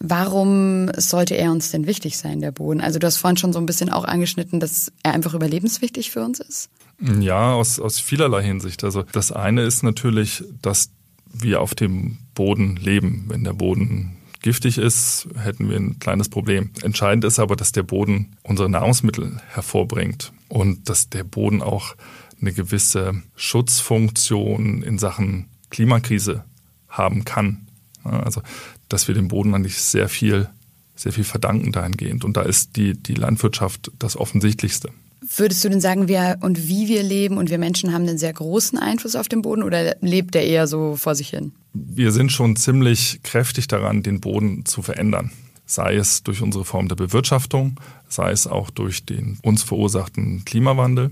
Warum 0.00 0.90
sollte 0.96 1.36
er 1.36 1.52
uns 1.52 1.70
denn 1.70 1.86
wichtig 1.86 2.18
sein, 2.18 2.40
der 2.40 2.50
Boden? 2.50 2.80
Also 2.80 2.98
du 2.98 3.06
hast 3.06 3.18
vorhin 3.18 3.36
schon 3.36 3.52
so 3.52 3.60
ein 3.60 3.66
bisschen 3.66 3.90
auch 3.90 4.04
angeschnitten, 4.04 4.58
dass 4.58 4.90
er 5.04 5.14
einfach 5.14 5.34
überlebenswichtig 5.34 6.10
für 6.10 6.24
uns 6.24 6.40
ist. 6.40 6.68
Ja, 7.00 7.52
aus, 7.52 7.78
aus 7.78 8.00
vielerlei 8.00 8.42
Hinsicht. 8.42 8.82
Also 8.84 9.02
das 9.02 9.32
eine 9.32 9.62
ist 9.62 9.82
natürlich, 9.82 10.44
dass 10.62 10.90
wir 11.32 11.60
auf 11.60 11.74
dem 11.74 12.18
Boden 12.34 12.76
leben. 12.76 13.26
Wenn 13.28 13.44
der 13.44 13.52
Boden 13.52 14.16
giftig 14.40 14.78
ist, 14.78 15.28
hätten 15.36 15.68
wir 15.68 15.76
ein 15.76 15.98
kleines 15.98 16.28
Problem. 16.28 16.70
Entscheidend 16.82 17.24
ist 17.24 17.38
aber, 17.38 17.56
dass 17.56 17.72
der 17.72 17.82
Boden 17.82 18.36
unsere 18.42 18.70
Nahrungsmittel 18.70 19.40
hervorbringt 19.48 20.32
und 20.48 20.88
dass 20.88 21.10
der 21.10 21.24
Boden 21.24 21.62
auch 21.62 21.96
eine 22.40 22.52
gewisse 22.52 23.22
Schutzfunktion 23.34 24.82
in 24.82 24.98
Sachen 24.98 25.46
Klimakrise 25.70 26.44
haben 26.88 27.24
kann. 27.24 27.66
Also, 28.04 28.42
dass 28.88 29.08
wir 29.08 29.14
dem 29.14 29.28
Boden 29.28 29.54
eigentlich 29.54 29.78
sehr 29.78 30.08
viel, 30.08 30.48
sehr 30.94 31.12
viel 31.12 31.24
verdanken 31.24 31.72
dahingehend. 31.72 32.24
Und 32.24 32.36
da 32.36 32.42
ist 32.42 32.76
die, 32.76 32.94
die 32.94 33.14
Landwirtschaft 33.14 33.90
das 33.98 34.16
Offensichtlichste. 34.16 34.90
Würdest 35.20 35.64
du 35.64 35.68
denn 35.68 35.80
sagen, 35.80 36.08
wir 36.08 36.38
und 36.40 36.68
wie 36.68 36.88
wir 36.88 37.02
leben 37.02 37.38
und 37.38 37.48
wir 37.50 37.58
Menschen 37.58 37.92
haben 37.92 38.06
einen 38.06 38.18
sehr 38.18 38.32
großen 38.32 38.78
Einfluss 38.78 39.16
auf 39.16 39.28
den 39.28 39.42
Boden 39.42 39.62
oder 39.62 39.96
lebt 40.00 40.34
der 40.34 40.46
eher 40.46 40.66
so 40.66 40.96
vor 40.96 41.14
sich 41.14 41.30
hin? 41.30 41.52
Wir 41.72 42.12
sind 42.12 42.32
schon 42.32 42.56
ziemlich 42.56 43.20
kräftig 43.22 43.66
daran, 43.66 44.02
den 44.02 44.20
Boden 44.20 44.64
zu 44.66 44.82
verändern. 44.82 45.32
Sei 45.64 45.96
es 45.96 46.22
durch 46.22 46.42
unsere 46.42 46.64
Form 46.64 46.88
der 46.88 46.96
Bewirtschaftung, 46.96 47.80
sei 48.08 48.30
es 48.30 48.46
auch 48.46 48.70
durch 48.70 49.04
den 49.04 49.38
uns 49.42 49.62
verursachten 49.62 50.44
Klimawandel 50.44 51.10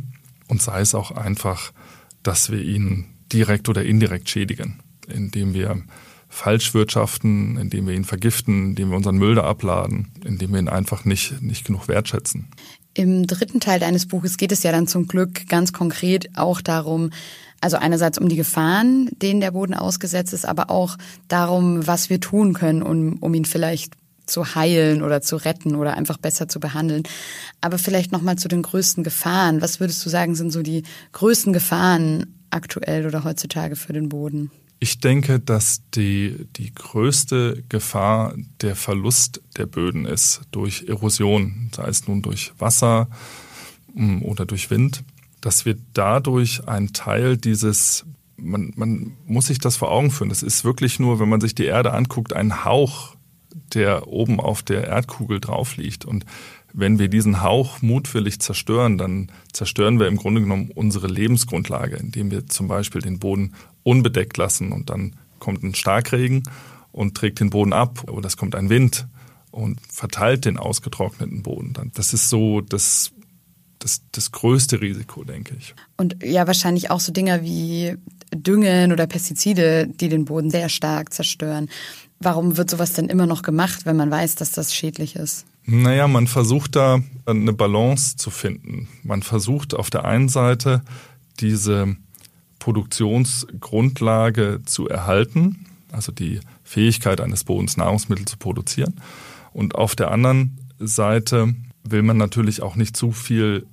und 0.48 0.62
sei 0.62 0.80
es 0.80 0.94
auch 0.94 1.10
einfach, 1.10 1.72
dass 2.22 2.50
wir 2.50 2.60
ihn 2.60 3.06
direkt 3.32 3.68
oder 3.68 3.84
indirekt 3.84 4.28
schädigen, 4.28 4.80
indem 5.08 5.54
wir 5.54 5.82
falsch 6.34 6.74
wirtschaften, 6.74 7.56
indem 7.56 7.86
wir 7.86 7.94
ihn 7.94 8.04
vergiften, 8.04 8.70
indem 8.70 8.90
wir 8.90 8.96
unseren 8.96 9.16
Müll 9.16 9.36
da 9.36 9.44
abladen, 9.44 10.12
indem 10.24 10.52
wir 10.52 10.58
ihn 10.58 10.68
einfach 10.68 11.04
nicht, 11.04 11.40
nicht 11.40 11.64
genug 11.64 11.88
wertschätzen. 11.88 12.48
Im 12.92 13.26
dritten 13.26 13.60
Teil 13.60 13.80
deines 13.80 14.06
Buches 14.06 14.36
geht 14.36 14.52
es 14.52 14.62
ja 14.62 14.72
dann 14.72 14.86
zum 14.86 15.06
Glück 15.06 15.48
ganz 15.48 15.72
konkret 15.72 16.36
auch 16.36 16.60
darum, 16.60 17.10
also 17.60 17.76
einerseits 17.76 18.18
um 18.18 18.28
die 18.28 18.36
Gefahren, 18.36 19.08
denen 19.22 19.40
der 19.40 19.52
Boden 19.52 19.74
ausgesetzt 19.74 20.32
ist, 20.32 20.44
aber 20.44 20.70
auch 20.70 20.96
darum, 21.28 21.86
was 21.86 22.10
wir 22.10 22.20
tun 22.20 22.52
können, 22.52 22.82
um, 22.82 23.16
um 23.20 23.32
ihn 23.32 23.44
vielleicht 23.46 23.94
zu 24.26 24.54
heilen 24.54 25.02
oder 25.02 25.22
zu 25.22 25.36
retten 25.36 25.74
oder 25.76 25.94
einfach 25.96 26.18
besser 26.18 26.48
zu 26.48 26.60
behandeln. 26.60 27.04
Aber 27.60 27.78
vielleicht 27.78 28.12
nochmal 28.12 28.36
zu 28.36 28.48
den 28.48 28.62
größten 28.62 29.04
Gefahren. 29.04 29.60
Was 29.60 29.80
würdest 29.80 30.04
du 30.04 30.10
sagen, 30.10 30.34
sind 30.34 30.50
so 30.50 30.62
die 30.62 30.82
größten 31.12 31.52
Gefahren 31.52 32.34
aktuell 32.50 33.06
oder 33.06 33.24
heutzutage 33.24 33.76
für 33.76 33.92
den 33.92 34.08
Boden? 34.08 34.50
Ich 34.84 35.00
denke, 35.00 35.40
dass 35.40 35.80
die, 35.94 36.46
die 36.56 36.74
größte 36.74 37.64
Gefahr 37.70 38.34
der 38.60 38.76
Verlust 38.76 39.40
der 39.56 39.64
Böden 39.64 40.04
ist 40.04 40.42
durch 40.50 40.84
Erosion, 40.88 41.70
sei 41.74 41.88
es 41.88 42.06
nun 42.06 42.20
durch 42.20 42.52
Wasser 42.58 43.08
mm, 43.94 44.20
oder 44.20 44.44
durch 44.44 44.68
Wind, 44.68 45.02
dass 45.40 45.64
wir 45.64 45.78
dadurch 45.94 46.68
einen 46.68 46.92
Teil 46.92 47.38
dieses, 47.38 48.04
man, 48.36 48.74
man 48.76 49.12
muss 49.24 49.46
sich 49.46 49.58
das 49.58 49.76
vor 49.76 49.90
Augen 49.90 50.10
führen, 50.10 50.28
das 50.28 50.42
ist 50.42 50.64
wirklich 50.64 51.00
nur, 51.00 51.18
wenn 51.18 51.30
man 51.30 51.40
sich 51.40 51.54
die 51.54 51.64
Erde 51.64 51.94
anguckt, 51.94 52.34
ein 52.34 52.66
Hauch 52.66 53.16
der 53.72 54.06
oben 54.06 54.38
auf 54.38 54.62
der 54.62 54.86
Erdkugel 54.86 55.40
drauf 55.40 55.78
liegt. 55.78 56.04
Und 56.04 56.26
wenn 56.74 56.98
wir 56.98 57.08
diesen 57.08 57.40
Hauch 57.40 57.80
mutwillig 57.82 58.40
zerstören, 58.40 58.98
dann 58.98 59.30
zerstören 59.52 60.00
wir 60.00 60.08
im 60.08 60.16
Grunde 60.16 60.40
genommen 60.40 60.70
unsere 60.74 61.06
Lebensgrundlage, 61.06 61.96
indem 61.96 62.32
wir 62.32 62.48
zum 62.48 62.66
Beispiel 62.66 63.00
den 63.00 63.20
Boden 63.20 63.54
unbedeckt 63.84 64.36
lassen 64.36 64.72
und 64.72 64.90
dann 64.90 65.14
kommt 65.38 65.62
ein 65.62 65.74
Starkregen 65.74 66.42
und 66.90 67.16
trägt 67.16 67.38
den 67.38 67.50
Boden 67.50 67.72
ab 67.72 68.10
oder 68.10 68.26
es 68.26 68.36
kommt 68.36 68.56
ein 68.56 68.70
Wind 68.70 69.06
und 69.52 69.78
verteilt 69.88 70.46
den 70.46 70.58
ausgetrockneten 70.58 71.44
Boden. 71.44 71.74
Das 71.94 72.12
ist 72.12 72.28
so 72.28 72.60
das, 72.60 73.12
das, 73.78 74.02
das 74.10 74.32
größte 74.32 74.80
Risiko, 74.80 75.22
denke 75.22 75.54
ich. 75.56 75.76
Und 75.96 76.24
ja, 76.24 76.48
wahrscheinlich 76.48 76.90
auch 76.90 77.00
so 77.00 77.12
Dinge 77.12 77.44
wie 77.44 77.94
Düngen 78.34 78.90
oder 78.90 79.06
Pestizide, 79.06 79.86
die 79.86 80.08
den 80.08 80.24
Boden 80.24 80.50
sehr 80.50 80.68
stark 80.68 81.12
zerstören. 81.12 81.68
Warum 82.18 82.56
wird 82.56 82.68
sowas 82.68 82.94
denn 82.94 83.06
immer 83.06 83.26
noch 83.26 83.42
gemacht, 83.42 83.86
wenn 83.86 83.96
man 83.96 84.10
weiß, 84.10 84.34
dass 84.34 84.50
das 84.50 84.74
schädlich 84.74 85.14
ist? 85.14 85.46
Naja, 85.66 86.08
man 86.08 86.26
versucht 86.26 86.76
da 86.76 87.00
eine 87.26 87.52
Balance 87.52 88.16
zu 88.16 88.30
finden. 88.30 88.88
Man 89.02 89.22
versucht 89.22 89.74
auf 89.74 89.90
der 89.90 90.04
einen 90.04 90.28
Seite 90.28 90.82
diese 91.40 91.96
Produktionsgrundlage 92.58 94.60
zu 94.64 94.88
erhalten, 94.88 95.66
also 95.90 96.12
die 96.12 96.40
Fähigkeit 96.62 97.20
eines 97.20 97.44
Bodens 97.44 97.76
Nahrungsmittel 97.76 98.26
zu 98.26 98.36
produzieren. 98.36 99.00
Und 99.52 99.74
auf 99.74 99.96
der 99.96 100.10
anderen 100.10 100.58
Seite 100.78 101.54
will 101.82 102.02
man 102.02 102.16
natürlich 102.16 102.62
auch 102.62 102.76
nicht 102.76 102.96
zu 102.96 103.12
viel 103.12 103.66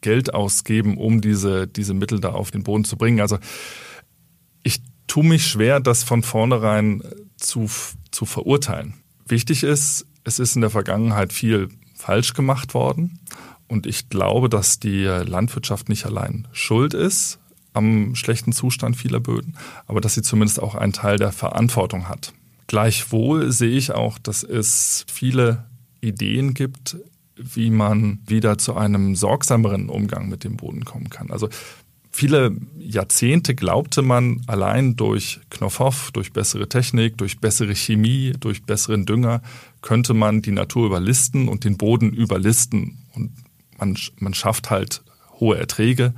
Geld 0.00 0.34
ausgeben, 0.34 0.96
um 0.96 1.20
diese, 1.20 1.66
diese 1.66 1.94
Mittel 1.94 2.20
da 2.20 2.30
auf 2.30 2.50
den 2.50 2.62
Boden 2.62 2.84
zu 2.84 2.96
bringen. 2.96 3.20
Also 3.20 3.38
ich 4.62 4.82
tue 5.06 5.24
mich 5.24 5.46
schwer, 5.46 5.80
das 5.80 6.04
von 6.04 6.22
vornherein 6.22 7.02
zu, 7.36 7.68
zu 8.10 8.24
verurteilen. 8.24 8.94
Wichtig 9.26 9.64
ist, 9.64 10.05
es 10.26 10.40
ist 10.40 10.56
in 10.56 10.60
der 10.60 10.70
Vergangenheit 10.70 11.32
viel 11.32 11.68
falsch 11.94 12.34
gemacht 12.34 12.74
worden. 12.74 13.20
Und 13.68 13.86
ich 13.86 14.08
glaube, 14.08 14.48
dass 14.48 14.80
die 14.80 15.04
Landwirtschaft 15.04 15.88
nicht 15.88 16.04
allein 16.04 16.46
schuld 16.52 16.94
ist 16.94 17.38
am 17.72 18.14
schlechten 18.14 18.52
Zustand 18.52 18.96
vieler 18.96 19.20
Böden, 19.20 19.54
aber 19.86 20.00
dass 20.00 20.14
sie 20.14 20.22
zumindest 20.22 20.62
auch 20.62 20.74
einen 20.74 20.94
Teil 20.94 21.18
der 21.18 21.30
Verantwortung 21.30 22.08
hat. 22.08 22.32
Gleichwohl 22.68 23.52
sehe 23.52 23.76
ich 23.76 23.92
auch, 23.92 24.18
dass 24.18 24.42
es 24.42 25.04
viele 25.12 25.64
Ideen 26.00 26.54
gibt, 26.54 26.96
wie 27.36 27.70
man 27.70 28.18
wieder 28.26 28.56
zu 28.56 28.76
einem 28.76 29.14
sorgsameren 29.14 29.90
Umgang 29.90 30.28
mit 30.28 30.42
dem 30.42 30.56
Boden 30.56 30.86
kommen 30.86 31.10
kann. 31.10 31.30
Also 31.30 31.50
viele 32.16 32.56
Jahrzehnte 32.78 33.54
glaubte 33.54 34.00
man 34.00 34.40
allein 34.46 34.96
durch 34.96 35.40
Knopfhoff, 35.50 36.10
durch 36.12 36.32
bessere 36.32 36.66
Technik, 36.66 37.18
durch 37.18 37.40
bessere 37.40 37.74
Chemie, 37.74 38.32
durch 38.40 38.62
besseren 38.62 39.04
Dünger 39.04 39.42
könnte 39.82 40.14
man 40.14 40.40
die 40.40 40.52
Natur 40.52 40.86
überlisten 40.86 41.46
und 41.46 41.64
den 41.64 41.76
Boden 41.76 42.14
überlisten 42.14 42.98
und 43.14 43.32
man, 43.78 43.98
man 44.18 44.32
schafft 44.32 44.70
halt 44.70 45.02
hohe 45.38 45.58
Erträge, 45.58 46.14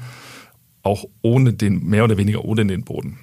auch 0.82 1.04
ohne 1.20 1.52
den, 1.52 1.84
mehr 1.84 2.04
oder 2.04 2.16
weniger 2.16 2.44
ohne 2.44 2.64
den 2.64 2.84
Boden. 2.84 3.18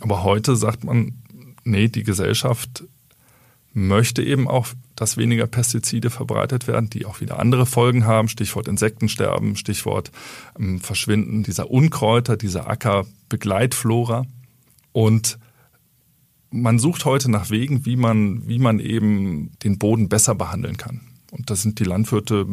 Aber 0.00 0.24
heute 0.24 0.56
sagt 0.56 0.82
man, 0.82 1.22
nee, 1.62 1.86
die 1.86 2.02
Gesellschaft 2.02 2.82
möchte 3.72 4.24
eben 4.24 4.48
auch, 4.48 4.66
dass 4.96 5.16
weniger 5.16 5.46
Pestizide 5.46 6.10
verbreitet 6.10 6.66
werden, 6.66 6.90
die 6.90 7.06
auch 7.06 7.20
wieder 7.20 7.38
andere 7.38 7.66
Folgen 7.66 8.04
haben. 8.04 8.28
Stichwort 8.28 8.68
Insektensterben, 8.68 9.56
Stichwort 9.56 10.10
ähm, 10.58 10.80
Verschwinden 10.80 11.42
dieser 11.42 11.70
Unkräuter, 11.70 12.36
dieser 12.36 12.68
Ackerbegleitflora. 12.68 14.26
Und 14.92 15.38
man 16.50 16.78
sucht 16.78 17.04
heute 17.04 17.30
nach 17.30 17.50
Wegen, 17.50 17.86
wie 17.86 17.96
man, 17.96 18.46
wie 18.46 18.58
man 18.58 18.78
eben 18.78 19.52
den 19.62 19.78
Boden 19.78 20.08
besser 20.08 20.34
behandeln 20.34 20.76
kann. 20.76 21.00
Und 21.30 21.48
da 21.48 21.56
sind 21.56 21.78
die 21.78 21.84
Landwirte 21.84 22.46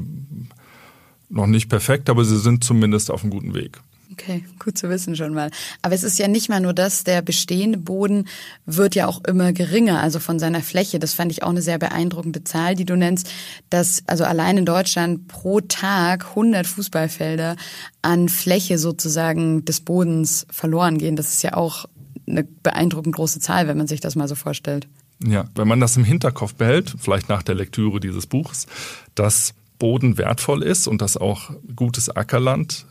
noch 1.28 1.48
nicht 1.48 1.70
perfekt, 1.70 2.10
aber 2.10 2.24
sie 2.24 2.40
sind 2.40 2.64
zumindest 2.64 3.12
auf 3.12 3.24
einem 3.24 3.32
guten 3.32 3.54
Weg. 3.54 3.82
Okay, 4.20 4.44
gut 4.60 4.78
zu 4.78 4.90
wissen 4.90 5.16
schon 5.16 5.34
mal. 5.34 5.50
Aber 5.82 5.96
es 5.96 6.04
ist 6.04 6.20
ja 6.20 6.28
nicht 6.28 6.50
mal 6.50 6.60
nur 6.60 6.74
das, 6.74 7.06
der 7.06 7.22
bestehende 7.22 7.78
Boden 7.78 8.28
wird 8.66 8.94
ja 8.94 9.08
auch 9.08 9.24
immer 9.24 9.54
geringer, 9.54 10.02
also 10.02 10.20
von 10.20 10.40
seiner 10.40 10.62
Fläche. 10.62 11.00
Das 11.00 11.14
fand 11.14 11.32
ich 11.32 11.42
auch 11.44 11.50
eine 11.50 11.62
sehr 11.62 11.80
beeindruckende 11.80 12.44
Zahl, 12.44 12.76
die 12.76 12.84
du 12.84 12.98
nennst, 12.98 13.32
dass 13.70 14.04
also 14.08 14.26
allein 14.26 14.58
in 14.58 14.66
Deutschland 14.66 15.30
pro 15.30 15.62
Tag 15.62 16.30
100 16.30 16.68
Fußballfelder 16.68 17.56
an 18.02 18.28
Fläche 18.28 18.78
sozusagen 18.78 19.64
des 19.64 19.80
Bodens 19.80 20.46
verloren 20.52 20.98
gehen. 20.98 21.16
Das 21.16 21.32
ist 21.32 21.42
ja 21.42 21.54
auch 21.54 21.86
eine 22.28 22.44
beeindruckend 22.44 23.16
große 23.16 23.40
Zahl, 23.40 23.68
wenn 23.68 23.78
man 23.78 23.88
sich 23.88 24.02
das 24.02 24.16
mal 24.16 24.28
so 24.28 24.36
vorstellt. 24.36 24.88
Ja, 25.26 25.46
wenn 25.56 25.68
man 25.68 25.80
das 25.80 25.96
im 25.96 26.04
Hinterkopf 26.04 26.56
behält, 26.56 26.94
vielleicht 26.98 27.30
nach 27.30 27.44
der 27.44 27.56
Lektüre 27.56 28.00
dieses 28.00 28.28
Buchs, 28.28 28.68
dass 29.16 29.54
Boden 29.78 30.18
wertvoll 30.18 30.62
ist 30.62 30.88
und 30.88 31.02
dass 31.02 31.16
auch 31.16 31.52
gutes 31.76 32.10
Ackerland 32.10 32.86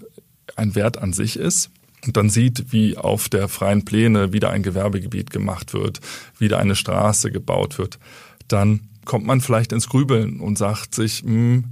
ein 0.56 0.74
Wert 0.74 0.98
an 0.98 1.12
sich 1.12 1.38
ist 1.38 1.70
und 2.06 2.16
dann 2.16 2.30
sieht, 2.30 2.72
wie 2.72 2.96
auf 2.96 3.28
der 3.28 3.48
freien 3.48 3.84
Pläne 3.84 4.32
wieder 4.32 4.50
ein 4.50 4.62
Gewerbegebiet 4.62 5.30
gemacht 5.30 5.74
wird, 5.74 6.00
wieder 6.38 6.58
eine 6.58 6.76
Straße 6.76 7.30
gebaut 7.30 7.78
wird, 7.78 7.98
dann 8.46 8.80
kommt 9.04 9.26
man 9.26 9.40
vielleicht 9.40 9.72
ins 9.72 9.88
Grübeln 9.88 10.40
und 10.40 10.58
sagt 10.58 10.94
sich, 10.94 11.24
mh, 11.24 11.30
hm, 11.30 11.64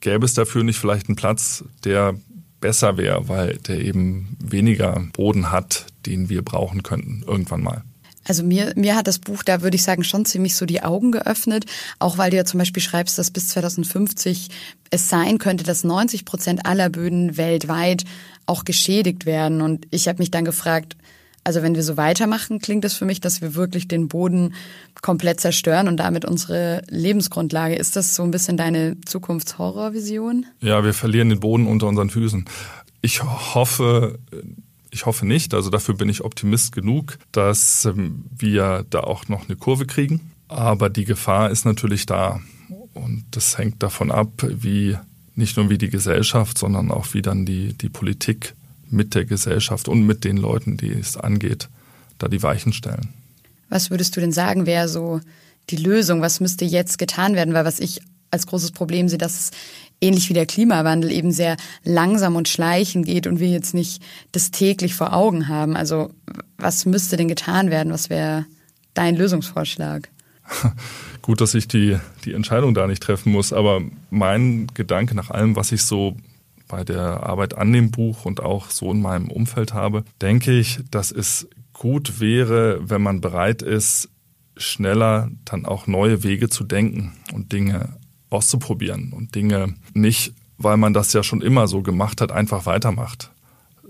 gäbe 0.00 0.24
es 0.24 0.34
dafür 0.34 0.62
nicht 0.62 0.78
vielleicht 0.78 1.08
einen 1.08 1.16
Platz, 1.16 1.64
der 1.84 2.14
besser 2.60 2.96
wäre, 2.96 3.28
weil 3.28 3.56
der 3.56 3.80
eben 3.80 4.36
weniger 4.40 5.04
Boden 5.12 5.50
hat, 5.50 5.86
den 6.06 6.28
wir 6.28 6.42
brauchen 6.42 6.82
könnten 6.82 7.22
irgendwann 7.26 7.62
mal. 7.62 7.82
Also 8.28 8.44
mir, 8.44 8.72
mir 8.76 8.94
hat 8.94 9.06
das 9.06 9.18
Buch 9.18 9.42
da, 9.42 9.62
würde 9.62 9.74
ich 9.74 9.82
sagen, 9.82 10.04
schon 10.04 10.24
ziemlich 10.24 10.54
so 10.54 10.66
die 10.66 10.82
Augen 10.82 11.12
geöffnet. 11.12 11.64
Auch 11.98 12.18
weil 12.18 12.30
du 12.30 12.36
ja 12.36 12.44
zum 12.44 12.58
Beispiel 12.58 12.82
schreibst, 12.82 13.18
dass 13.18 13.30
bis 13.30 13.48
2050 13.48 14.48
es 14.90 15.08
sein 15.08 15.38
könnte, 15.38 15.64
dass 15.64 15.82
90 15.82 16.24
Prozent 16.24 16.66
aller 16.66 16.90
Böden 16.90 17.36
weltweit 17.36 18.04
auch 18.46 18.64
geschädigt 18.64 19.26
werden. 19.26 19.62
Und 19.62 19.86
ich 19.90 20.08
habe 20.08 20.18
mich 20.18 20.30
dann 20.30 20.44
gefragt, 20.44 20.96
also 21.44 21.62
wenn 21.62 21.74
wir 21.74 21.82
so 21.82 21.96
weitermachen, 21.96 22.58
klingt 22.58 22.84
es 22.84 22.92
für 22.92 23.06
mich, 23.06 23.20
dass 23.20 23.40
wir 23.40 23.54
wirklich 23.54 23.88
den 23.88 24.08
Boden 24.08 24.54
komplett 25.00 25.40
zerstören 25.40 25.88
und 25.88 25.96
damit 25.96 26.26
unsere 26.26 26.82
Lebensgrundlage. 26.90 27.74
Ist 27.74 27.96
das 27.96 28.14
so 28.14 28.22
ein 28.22 28.30
bisschen 28.30 28.58
deine 28.58 29.00
Zukunftshorrorvision? 29.06 30.44
Ja, 30.60 30.84
wir 30.84 30.92
verlieren 30.92 31.30
den 31.30 31.40
Boden 31.40 31.66
unter 31.66 31.86
unseren 31.86 32.10
Füßen. 32.10 32.44
Ich 33.00 33.22
hoffe, 33.22 34.18
ich 34.90 35.06
hoffe 35.06 35.26
nicht, 35.26 35.54
also 35.54 35.70
dafür 35.70 35.94
bin 35.94 36.08
ich 36.08 36.24
Optimist 36.24 36.72
genug, 36.72 37.18
dass 37.32 37.84
ähm, 37.84 38.24
wir 38.36 38.86
da 38.90 39.00
auch 39.00 39.28
noch 39.28 39.48
eine 39.48 39.56
Kurve 39.56 39.86
kriegen. 39.86 40.32
Aber 40.48 40.88
die 40.88 41.04
Gefahr 41.04 41.50
ist 41.50 41.64
natürlich 41.64 42.06
da. 42.06 42.40
Und 42.94 43.24
das 43.32 43.58
hängt 43.58 43.82
davon 43.82 44.10
ab, 44.10 44.30
wie 44.42 44.96
nicht 45.34 45.56
nur 45.56 45.70
wie 45.70 45.78
die 45.78 45.90
Gesellschaft, 45.90 46.58
sondern 46.58 46.90
auch 46.90 47.14
wie 47.14 47.22
dann 47.22 47.44
die, 47.46 47.74
die 47.74 47.88
Politik 47.88 48.54
mit 48.90 49.14
der 49.14 49.24
Gesellschaft 49.24 49.88
und 49.88 50.04
mit 50.04 50.24
den 50.24 50.36
Leuten, 50.36 50.76
die 50.76 50.90
es 50.90 51.16
angeht, 51.16 51.68
da 52.18 52.28
die 52.28 52.42
Weichen 52.42 52.72
stellen. 52.72 53.08
Was 53.68 53.90
würdest 53.90 54.16
du 54.16 54.20
denn 54.20 54.32
sagen, 54.32 54.66
wäre 54.66 54.88
so 54.88 55.20
die 55.70 55.76
Lösung? 55.76 56.22
Was 56.22 56.40
müsste 56.40 56.64
jetzt 56.64 56.98
getan 56.98 57.34
werden? 57.34 57.54
Weil 57.54 57.66
was 57.66 57.78
ich 57.78 58.00
als 58.30 58.46
großes 58.46 58.72
Problem 58.72 59.08
sehe, 59.08 59.18
dass 59.18 59.38
es 59.38 59.50
ähnlich 60.00 60.28
wie 60.28 60.34
der 60.34 60.46
Klimawandel 60.46 61.10
eben 61.10 61.32
sehr 61.32 61.56
langsam 61.84 62.36
und 62.36 62.48
schleichend 62.48 63.06
geht 63.06 63.26
und 63.26 63.40
wir 63.40 63.48
jetzt 63.48 63.74
nicht 63.74 64.02
das 64.32 64.50
täglich 64.50 64.94
vor 64.94 65.12
Augen 65.12 65.48
haben. 65.48 65.76
Also 65.76 66.10
was 66.56 66.86
müsste 66.86 67.16
denn 67.16 67.28
getan 67.28 67.70
werden? 67.70 67.92
Was 67.92 68.10
wäre 68.10 68.46
dein 68.94 69.16
Lösungsvorschlag? 69.16 70.08
Gut, 71.22 71.40
dass 71.40 71.54
ich 71.54 71.68
die, 71.68 71.98
die 72.24 72.32
Entscheidung 72.32 72.74
da 72.74 72.86
nicht 72.86 73.02
treffen 73.02 73.32
muss, 73.32 73.52
aber 73.52 73.82
mein 74.10 74.66
Gedanke 74.74 75.14
nach 75.14 75.30
allem, 75.30 75.56
was 75.56 75.72
ich 75.72 75.82
so 75.82 76.16
bei 76.68 76.84
der 76.84 77.24
Arbeit 77.24 77.56
an 77.56 77.72
dem 77.72 77.90
Buch 77.90 78.24
und 78.24 78.40
auch 78.40 78.70
so 78.70 78.92
in 78.92 79.00
meinem 79.00 79.30
Umfeld 79.30 79.72
habe, 79.74 80.04
denke 80.20 80.52
ich, 80.52 80.80
dass 80.90 81.10
es 81.10 81.48
gut 81.72 82.20
wäre, 82.20 82.78
wenn 82.88 83.02
man 83.02 83.20
bereit 83.20 83.62
ist, 83.62 84.10
schneller 84.56 85.30
dann 85.44 85.64
auch 85.64 85.86
neue 85.86 86.24
Wege 86.24 86.48
zu 86.48 86.64
denken 86.64 87.12
und 87.32 87.52
Dinge 87.52 87.96
auszuprobieren 88.30 89.12
und 89.12 89.34
Dinge 89.34 89.74
nicht, 89.94 90.34
weil 90.58 90.76
man 90.76 90.92
das 90.92 91.12
ja 91.12 91.22
schon 91.22 91.40
immer 91.40 91.68
so 91.68 91.82
gemacht 91.82 92.20
hat, 92.20 92.32
einfach 92.32 92.66
weitermacht, 92.66 93.30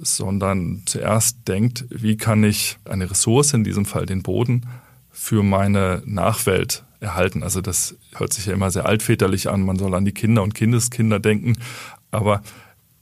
sondern 0.01 0.83
zuerst 0.87 1.49
denkt, 1.49 1.87
wie 1.91 2.17
kann 2.17 2.45
ich 2.45 2.79
eine 2.85 3.11
Ressource, 3.11 3.55
in 3.55 3.65
diesem 3.65 3.85
Fall 3.85 4.07
den 4.07 4.23
Boden, 4.23 4.67
für 5.11 5.43
meine 5.43 6.03
Nachwelt 6.05 6.85
erhalten. 7.01 7.43
Also 7.43 7.61
das 7.61 7.97
hört 8.15 8.33
sich 8.33 8.47
ja 8.47 8.53
immer 8.53 8.71
sehr 8.71 8.87
altväterlich 8.87 9.49
an, 9.49 9.63
man 9.63 9.79
soll 9.79 9.95
an 9.95 10.05
die 10.05 10.13
Kinder 10.13 10.43
und 10.43 10.55
Kindeskinder 10.55 11.19
denken, 11.19 11.57
aber 12.11 12.43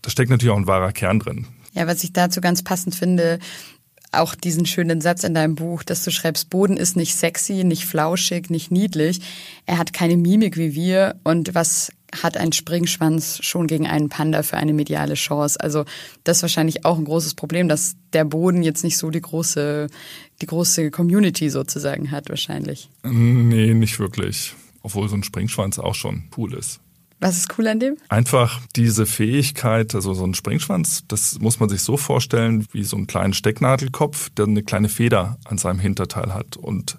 da 0.02 0.10
steckt 0.10 0.30
natürlich 0.30 0.52
auch 0.52 0.58
ein 0.58 0.66
wahrer 0.66 0.92
Kern 0.92 1.18
drin. 1.18 1.46
Ja, 1.72 1.86
was 1.86 2.02
ich 2.04 2.12
dazu 2.12 2.40
ganz 2.40 2.62
passend 2.62 2.94
finde, 2.94 3.38
auch 4.16 4.34
diesen 4.34 4.66
schönen 4.66 5.00
Satz 5.00 5.24
in 5.24 5.34
deinem 5.34 5.54
Buch, 5.54 5.82
dass 5.82 6.04
du 6.04 6.10
schreibst, 6.10 6.50
Boden 6.50 6.76
ist 6.76 6.96
nicht 6.96 7.14
sexy, 7.14 7.64
nicht 7.64 7.84
flauschig, 7.84 8.50
nicht 8.50 8.70
niedlich. 8.70 9.20
Er 9.66 9.78
hat 9.78 9.92
keine 9.92 10.16
Mimik 10.16 10.56
wie 10.56 10.74
wir. 10.74 11.16
Und 11.24 11.54
was 11.54 11.92
hat 12.14 12.36
ein 12.36 12.52
Springschwanz 12.52 13.40
schon 13.42 13.66
gegen 13.66 13.86
einen 13.86 14.08
Panda 14.08 14.42
für 14.42 14.56
eine 14.56 14.72
mediale 14.72 15.14
Chance? 15.14 15.60
Also 15.60 15.84
das 16.24 16.38
ist 16.38 16.42
wahrscheinlich 16.42 16.84
auch 16.84 16.98
ein 16.98 17.04
großes 17.04 17.34
Problem, 17.34 17.68
dass 17.68 17.96
der 18.12 18.24
Boden 18.24 18.62
jetzt 18.62 18.84
nicht 18.84 18.96
so 18.96 19.10
die 19.10 19.20
große, 19.20 19.88
die 20.40 20.46
große 20.46 20.90
Community 20.90 21.50
sozusagen 21.50 22.10
hat 22.10 22.28
wahrscheinlich. 22.28 22.90
Nee, 23.02 23.74
nicht 23.74 23.98
wirklich. 23.98 24.54
Obwohl 24.82 25.08
so 25.08 25.16
ein 25.16 25.24
Springschwanz 25.24 25.78
auch 25.78 25.94
schon 25.94 26.24
cool 26.36 26.54
ist. 26.54 26.80
Was 27.18 27.38
ist 27.38 27.58
cool 27.58 27.66
an 27.68 27.80
dem? 27.80 27.96
Einfach 28.08 28.60
diese 28.76 29.06
Fähigkeit, 29.06 29.94
also 29.94 30.12
so 30.12 30.24
ein 30.24 30.34
Springschwanz, 30.34 31.04
das 31.08 31.38
muss 31.38 31.60
man 31.60 31.68
sich 31.68 31.82
so 31.82 31.96
vorstellen 31.96 32.66
wie 32.72 32.84
so 32.84 32.96
einen 32.96 33.06
kleinen 33.06 33.32
Stecknadelkopf, 33.32 34.30
der 34.30 34.46
eine 34.46 34.62
kleine 34.62 34.88
Feder 34.88 35.38
an 35.44 35.56
seinem 35.56 35.78
Hinterteil 35.78 36.34
hat. 36.34 36.56
Und 36.56 36.98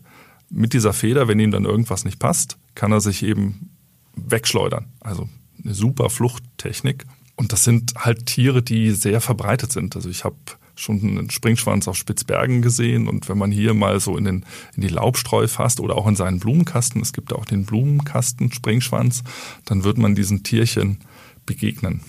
mit 0.49 0.73
dieser 0.73 0.93
Feder, 0.93 1.27
wenn 1.27 1.39
ihm 1.39 1.51
dann 1.51 1.65
irgendwas 1.65 2.03
nicht 2.03 2.19
passt, 2.19 2.57
kann 2.73 2.91
er 2.91 3.01
sich 3.01 3.21
eben 3.21 3.69
wegschleudern. 4.15 4.85
Also 5.01 5.29
eine 5.63 5.73
super 5.73 6.09
Fluchttechnik. 6.09 7.05
Und 7.35 7.53
das 7.53 7.63
sind 7.63 7.93
halt 7.97 8.25
Tiere, 8.25 8.63
die 8.63 8.91
sehr 8.91 9.21
verbreitet 9.21 9.71
sind. 9.71 9.95
Also 9.95 10.09
ich 10.09 10.23
habe 10.23 10.35
schon 10.79 11.01
einen 11.01 11.29
Springschwanz 11.29 11.87
auf 11.87 11.95
Spitzbergen 11.97 12.61
gesehen 12.61 13.07
und 13.07 13.27
wenn 13.29 13.37
man 13.37 13.51
hier 13.51 13.73
mal 13.73 13.99
so 13.99 14.17
in, 14.17 14.25
den, 14.25 14.45
in 14.75 14.81
die 14.81 14.87
Laubstreu 14.87 15.47
fasst 15.47 15.79
oder 15.79 15.95
auch 15.95 16.07
in 16.07 16.15
seinen 16.15 16.39
Blumenkasten, 16.39 17.01
es 17.01 17.13
gibt 17.13 17.33
auch 17.33 17.45
den 17.45 17.65
Blumenkasten 17.65 18.51
Springschwanz, 18.51 19.23
dann 19.65 19.83
wird 19.83 19.97
man 19.97 20.15
diesen 20.15 20.43
Tierchen 20.43 20.99
begegnen. 21.45 22.01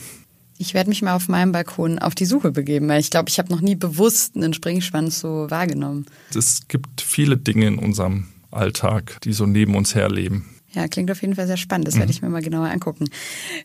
Ich 0.59 0.75
werde 0.75 0.91
mich 0.91 1.03
mal 1.03 1.15
auf 1.15 1.29
meinem 1.29 1.53
Balkon 1.53 2.01
auf 2.01 2.17
die 2.17 2.25
Suche 2.25 2.51
begeben, 2.51 2.89
weil 2.89 3.01
ich 3.01 3.11
glaube, 3.11 3.29
ich 3.29 3.39
habe 3.39 3.53
noch 3.53 3.61
nie 3.61 3.77
bewusst 3.77 4.35
einen 4.35 4.53
Springschwanz 4.53 5.21
so 5.21 5.47
wahrgenommen. 5.49 6.07
Es 6.35 6.67
gibt 6.67 7.01
viele 7.01 7.37
Dinge 7.37 7.69
in 7.69 7.79
unserem 7.79 8.27
Alltag, 8.51 9.19
die 9.23 9.33
so 9.33 9.47
neben 9.47 9.77
uns 9.77 9.95
herleben. 9.95 10.47
Ja, 10.73 10.87
klingt 10.87 11.11
auf 11.11 11.23
jeden 11.23 11.35
Fall 11.35 11.47
sehr 11.47 11.57
spannend. 11.57 11.89
Das 11.89 11.95
mhm. 11.95 12.01
werde 12.01 12.13
ich 12.13 12.21
mir 12.21 12.29
mal 12.29 12.43
genauer 12.43 12.69
angucken. 12.69 13.09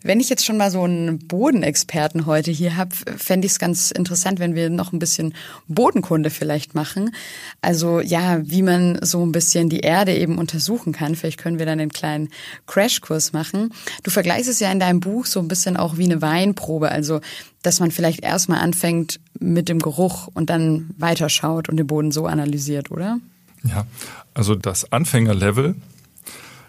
Wenn 0.04 0.22
ich 0.22 0.30
jetzt 0.30 0.46
schon 0.46 0.56
mal 0.56 0.72
so 0.72 0.84
einen 0.84 1.20
Bodenexperten 1.20 2.26
heute 2.26 2.50
hier 2.50 2.78
habe, 2.78 2.96
fände 3.18 3.46
ich 3.46 3.54
es 3.54 3.60
ganz 3.60 3.92
interessant, 3.92 4.40
wenn 4.40 4.56
wir 4.56 4.70
noch 4.70 4.94
ein 4.94 5.00
bisschen 5.00 5.34
Bodenkunde 5.68 6.30
vielleicht 6.30 6.76
machen. 6.76 7.14
Also 7.62 8.00
ja, 8.00 8.40
wie 8.44 8.62
man 8.62 9.00
so 9.02 9.26
ein 9.26 9.34
bisschen 9.34 9.68
die 9.68 9.82
Erde 9.82 10.16
eben 10.16 10.38
untersuchen 10.38 10.94
kann. 10.94 11.16
Vielleicht 11.16 11.40
können 11.40 11.60
wir 11.60 11.66
dann 11.66 11.82
einen 11.82 11.92
kleinen 11.92 12.30
Crashkurs 12.68 13.34
machen. 13.34 13.74
Du 14.04 14.10
vergleichst 14.10 14.50
es 14.50 14.62
ja 14.62 14.72
in 14.72 14.80
deinem 14.80 15.02
Buch 15.02 15.26
so 15.26 15.42
ein 15.42 15.50
bisschen 15.50 15.76
auch 15.76 15.98
wie 15.98 16.06
eine 16.06 16.22
Weinprobe. 16.22 16.90
Also 16.90 17.20
dass 17.64 17.80
man 17.80 17.92
vielleicht 17.92 18.24
erstmal 18.24 18.60
anfängt 18.60 19.20
mit 19.40 19.70
dem 19.70 19.80
Geruch 19.80 20.28
und 20.34 20.50
dann 20.50 20.90
weiterschaut 20.98 21.70
und 21.70 21.78
den 21.78 21.88
Boden 21.88 22.12
so 22.12 22.28
analysiert, 22.28 22.92
oder? 22.92 23.20
Ja, 23.64 23.88
also 24.34 24.54
das 24.56 24.92
Anfängerlevel 24.92 25.76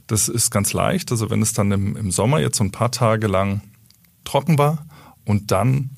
das 0.07 0.29
ist 0.29 0.51
ganz 0.51 0.73
leicht. 0.73 1.11
Also 1.11 1.31
wenn 1.31 1.43
es 1.43 1.53
dann 1.53 1.73
im, 1.73 1.97
im 1.97 2.11
Sommer 2.11 2.41
jetzt 2.41 2.59
so 2.59 2.65
ein 2.65 2.73
paar 2.73 2.91
Tage 2.91 3.27
lang 3.27 3.63
trocken 4.25 4.59
war 4.59 4.87
und 5.25 5.51
dann 5.51 5.91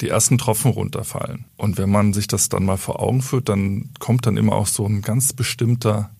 die 0.00 0.08
ersten 0.08 0.38
Tropfen 0.38 0.70
runterfallen. 0.70 1.44
Und 1.56 1.78
wenn 1.78 1.90
man 1.90 2.12
sich 2.12 2.26
das 2.26 2.48
dann 2.48 2.64
mal 2.64 2.78
vor 2.78 3.00
Augen 3.00 3.22
führt, 3.22 3.48
dann 3.48 3.90
kommt 3.98 4.26
dann 4.26 4.36
immer 4.36 4.54
auch 4.54 4.66
so 4.66 4.86
ein 4.86 5.02
ganz 5.02 5.32
bestimmter, 5.32 6.10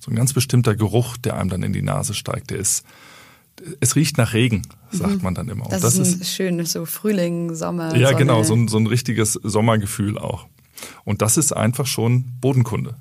so 0.00 0.10
ein 0.10 0.16
ganz 0.16 0.32
bestimmter 0.32 0.76
Geruch, 0.76 1.16
der 1.16 1.36
einem 1.36 1.50
dann 1.50 1.62
in 1.62 1.72
die 1.72 1.82
Nase 1.82 2.14
steigt. 2.14 2.50
Der 2.50 2.58
ist, 2.58 2.84
es 3.80 3.96
riecht 3.96 4.18
nach 4.18 4.34
Regen, 4.34 4.62
sagt 4.90 5.16
mhm. 5.16 5.22
man 5.22 5.34
dann 5.34 5.48
immer. 5.48 5.66
Das, 5.68 5.82
das 5.82 5.96
ist, 5.96 6.20
ist 6.20 6.32
schön, 6.32 6.64
so 6.64 6.86
Frühling, 6.86 7.54
Sommer. 7.54 7.96
Ja, 7.96 8.08
Sonne. 8.08 8.18
genau, 8.18 8.42
so 8.44 8.54
ein, 8.54 8.68
so 8.68 8.78
ein 8.78 8.86
richtiges 8.86 9.32
Sommergefühl 9.32 10.16
auch. 10.16 10.46
Und 11.04 11.22
das 11.22 11.36
ist 11.36 11.52
einfach 11.52 11.86
schon 11.86 12.24
Bodenkunde. 12.40 12.96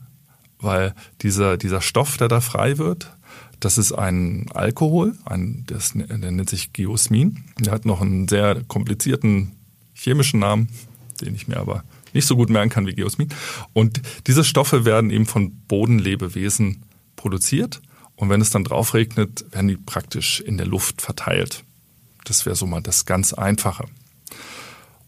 Weil 0.63 0.95
dieser, 1.21 1.57
dieser 1.57 1.81
Stoff, 1.81 2.17
der 2.17 2.27
da 2.27 2.41
frei 2.41 2.77
wird, 2.77 3.15
das 3.59 3.77
ist 3.77 3.91
ein 3.91 4.47
Alkohol, 4.53 5.15
ein, 5.25 5.63
das, 5.67 5.93
der 5.93 6.17
nennt 6.17 6.49
sich 6.49 6.73
Geosmin. 6.73 7.43
Der 7.59 7.71
hat 7.71 7.85
noch 7.85 8.01
einen 8.01 8.27
sehr 8.27 8.61
komplizierten 8.67 9.53
chemischen 9.93 10.39
Namen, 10.39 10.69
den 11.21 11.35
ich 11.35 11.47
mir 11.47 11.57
aber 11.57 11.83
nicht 12.13 12.27
so 12.27 12.35
gut 12.35 12.49
merken 12.49 12.69
kann 12.69 12.87
wie 12.87 12.93
Geosmin. 12.93 13.29
Und 13.73 14.01
diese 14.27 14.43
Stoffe 14.43 14.85
werden 14.85 15.09
eben 15.11 15.25
von 15.25 15.51
Bodenlebewesen 15.67 16.83
produziert. 17.15 17.81
Und 18.15 18.29
wenn 18.29 18.41
es 18.41 18.49
dann 18.49 18.63
drauf 18.63 18.93
regnet, 18.93 19.45
werden 19.53 19.67
die 19.67 19.77
praktisch 19.77 20.39
in 20.41 20.57
der 20.57 20.67
Luft 20.67 21.01
verteilt. 21.01 21.63
Das 22.25 22.45
wäre 22.45 22.55
so 22.55 22.65
mal 22.65 22.81
das 22.81 23.05
ganz 23.05 23.33
Einfache. 23.33 23.85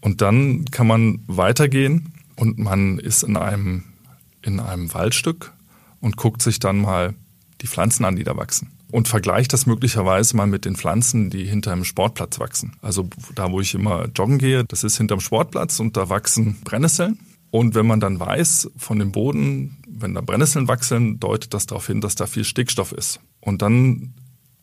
Und 0.00 0.22
dann 0.22 0.64
kann 0.66 0.86
man 0.86 1.20
weitergehen 1.26 2.12
und 2.36 2.58
man 2.58 2.98
ist 2.98 3.22
in 3.22 3.36
einem, 3.36 3.84
in 4.46 4.60
einem 4.60 4.92
Waldstück 4.94 5.52
und 6.00 6.16
guckt 6.16 6.40
sich 6.40 6.58
dann 6.58 6.80
mal 6.80 7.14
die 7.60 7.66
Pflanzen 7.66 8.04
an, 8.04 8.16
die 8.16 8.24
da 8.24 8.36
wachsen. 8.36 8.70
Und 8.92 9.08
vergleicht 9.08 9.52
das 9.52 9.66
möglicherweise 9.66 10.36
mal 10.36 10.46
mit 10.46 10.64
den 10.64 10.76
Pflanzen, 10.76 11.28
die 11.28 11.44
hinter 11.44 11.72
einem 11.72 11.84
Sportplatz 11.84 12.38
wachsen. 12.38 12.76
Also 12.80 13.08
da, 13.34 13.50
wo 13.50 13.60
ich 13.60 13.74
immer 13.74 14.06
joggen 14.14 14.38
gehe, 14.38 14.64
das 14.64 14.84
ist 14.84 14.96
hinterm 14.96 15.20
Sportplatz 15.20 15.80
und 15.80 15.96
da 15.96 16.08
wachsen 16.08 16.60
Brennnesseln. 16.62 17.18
Und 17.50 17.74
wenn 17.74 17.86
man 17.86 18.00
dann 18.00 18.20
weiß 18.20 18.70
von 18.76 18.98
dem 18.98 19.12
Boden, 19.12 19.78
wenn 19.88 20.14
da 20.14 20.20
Brennnesseln 20.20 20.68
wachsen, 20.68 21.18
deutet 21.18 21.54
das 21.54 21.66
darauf 21.66 21.86
hin, 21.86 22.00
dass 22.00 22.14
da 22.14 22.26
viel 22.26 22.44
Stickstoff 22.44 22.92
ist. 22.92 23.20
Und 23.40 23.62
dann 23.62 24.14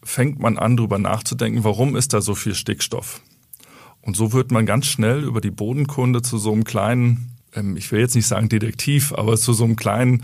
fängt 0.03 0.39
man 0.39 0.57
an, 0.57 0.77
darüber 0.77 0.99
nachzudenken, 0.99 1.63
warum 1.63 1.95
ist 1.95 2.13
da 2.13 2.21
so 2.21 2.35
viel 2.35 2.55
Stickstoff? 2.55 3.21
Und 4.01 4.15
so 4.15 4.33
wird 4.33 4.51
man 4.51 4.65
ganz 4.65 4.85
schnell 4.85 5.23
über 5.23 5.41
die 5.41 5.51
Bodenkunde 5.51 6.21
zu 6.21 6.37
so 6.37 6.51
einem 6.51 6.65
kleinen, 6.65 7.32
ähm, 7.55 7.77
ich 7.77 7.91
will 7.91 7.99
jetzt 7.99 8.15
nicht 8.15 8.27
sagen 8.27 8.49
Detektiv, 8.49 9.13
aber 9.13 9.37
zu 9.37 9.53
so 9.53 9.63
einem 9.63 9.75
kleinen, 9.75 10.23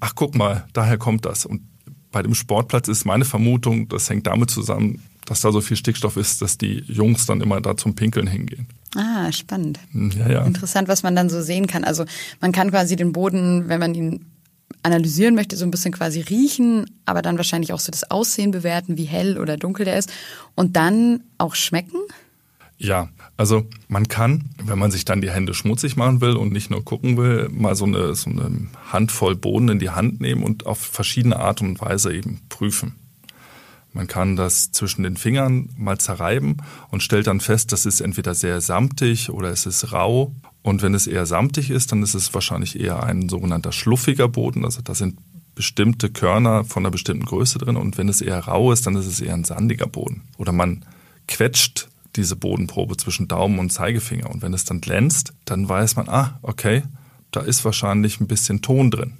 ach 0.00 0.14
guck 0.14 0.34
mal, 0.34 0.66
daher 0.72 0.98
kommt 0.98 1.24
das. 1.24 1.46
Und 1.46 1.62
bei 2.10 2.22
dem 2.22 2.34
Sportplatz 2.34 2.88
ist 2.88 3.04
meine 3.04 3.24
Vermutung, 3.24 3.88
das 3.88 4.08
hängt 4.08 4.26
damit 4.26 4.50
zusammen, 4.50 5.02
dass 5.26 5.42
da 5.42 5.52
so 5.52 5.60
viel 5.60 5.76
Stickstoff 5.76 6.16
ist, 6.16 6.40
dass 6.40 6.56
die 6.56 6.82
Jungs 6.86 7.26
dann 7.26 7.40
immer 7.40 7.60
da 7.60 7.76
zum 7.76 7.94
Pinkeln 7.94 8.26
hingehen. 8.26 8.66
Ah, 8.96 9.30
spannend. 9.30 9.78
Hm, 9.92 10.10
ja, 10.12 10.28
ja. 10.30 10.44
Interessant, 10.44 10.88
was 10.88 11.02
man 11.02 11.14
dann 11.14 11.28
so 11.28 11.42
sehen 11.42 11.66
kann. 11.66 11.84
Also 11.84 12.06
man 12.40 12.52
kann 12.52 12.70
quasi 12.70 12.96
den 12.96 13.12
Boden, 13.12 13.68
wenn 13.68 13.80
man 13.80 13.94
ihn 13.94 14.24
analysieren 14.82 15.34
möchte, 15.34 15.56
so 15.56 15.64
ein 15.64 15.70
bisschen 15.70 15.92
quasi 15.92 16.20
riechen, 16.20 16.86
aber 17.04 17.20
dann 17.20 17.36
wahrscheinlich 17.36 17.72
auch 17.72 17.80
so 17.80 17.90
das 17.90 18.10
Aussehen 18.10 18.50
bewerten, 18.50 18.96
wie 18.96 19.04
hell 19.04 19.38
oder 19.38 19.56
dunkel 19.56 19.84
der 19.84 19.98
ist 19.98 20.10
und 20.54 20.76
dann 20.76 21.24
auch 21.36 21.54
schmecken. 21.54 21.98
Ja, 22.80 23.08
also 23.36 23.68
man 23.88 24.06
kann, 24.06 24.50
wenn 24.62 24.78
man 24.78 24.92
sich 24.92 25.04
dann 25.04 25.20
die 25.20 25.30
Hände 25.30 25.52
schmutzig 25.52 25.96
machen 25.96 26.20
will 26.20 26.36
und 26.36 26.52
nicht 26.52 26.70
nur 26.70 26.84
gucken 26.84 27.16
will, 27.16 27.48
mal 27.50 27.74
so 27.74 27.84
eine, 27.84 28.14
so 28.14 28.30
eine 28.30 28.68
Handvoll 28.92 29.34
Boden 29.34 29.68
in 29.68 29.78
die 29.80 29.90
Hand 29.90 30.20
nehmen 30.20 30.44
und 30.44 30.64
auf 30.66 30.78
verschiedene 30.78 31.40
Art 31.40 31.60
und 31.60 31.80
Weise 31.80 32.14
eben 32.14 32.40
prüfen. 32.48 32.94
Man 33.92 34.06
kann 34.06 34.36
das 34.36 34.70
zwischen 34.70 35.02
den 35.02 35.16
Fingern 35.16 35.70
mal 35.76 35.98
zerreiben 35.98 36.58
und 36.90 37.02
stellt 37.02 37.26
dann 37.26 37.40
fest, 37.40 37.72
das 37.72 37.84
ist 37.84 38.00
entweder 38.00 38.34
sehr 38.34 38.60
samtig 38.60 39.30
oder 39.30 39.50
es 39.50 39.66
ist 39.66 39.92
rau. 39.92 40.36
Und 40.62 40.82
wenn 40.82 40.94
es 40.94 41.08
eher 41.08 41.26
samtig 41.26 41.70
ist, 41.70 41.90
dann 41.90 42.02
ist 42.04 42.14
es 42.14 42.32
wahrscheinlich 42.32 42.78
eher 42.78 43.02
ein 43.02 43.28
sogenannter 43.28 43.72
schluffiger 43.72 44.28
Boden. 44.28 44.64
Also 44.64 44.82
da 44.82 44.94
sind 44.94 45.18
bestimmte 45.56 46.10
Körner 46.10 46.64
von 46.64 46.84
einer 46.84 46.92
bestimmten 46.92 47.24
Größe 47.24 47.58
drin. 47.58 47.76
Und 47.76 47.98
wenn 47.98 48.08
es 48.08 48.20
eher 48.20 48.38
rau 48.38 48.70
ist, 48.70 48.86
dann 48.86 48.94
ist 48.94 49.06
es 49.06 49.20
eher 49.20 49.34
ein 49.34 49.44
sandiger 49.44 49.86
Boden. 49.86 50.22
Oder 50.36 50.52
man 50.52 50.84
quetscht 51.26 51.87
diese 52.16 52.36
Bodenprobe 52.36 52.96
zwischen 52.96 53.28
Daumen 53.28 53.58
und 53.58 53.70
Zeigefinger. 53.70 54.30
Und 54.30 54.42
wenn 54.42 54.54
es 54.54 54.64
dann 54.64 54.80
glänzt, 54.80 55.32
dann 55.44 55.68
weiß 55.68 55.96
man, 55.96 56.08
ah, 56.08 56.38
okay, 56.42 56.82
da 57.30 57.40
ist 57.40 57.64
wahrscheinlich 57.64 58.20
ein 58.20 58.26
bisschen 58.26 58.62
Ton 58.62 58.90
drin. 58.90 59.14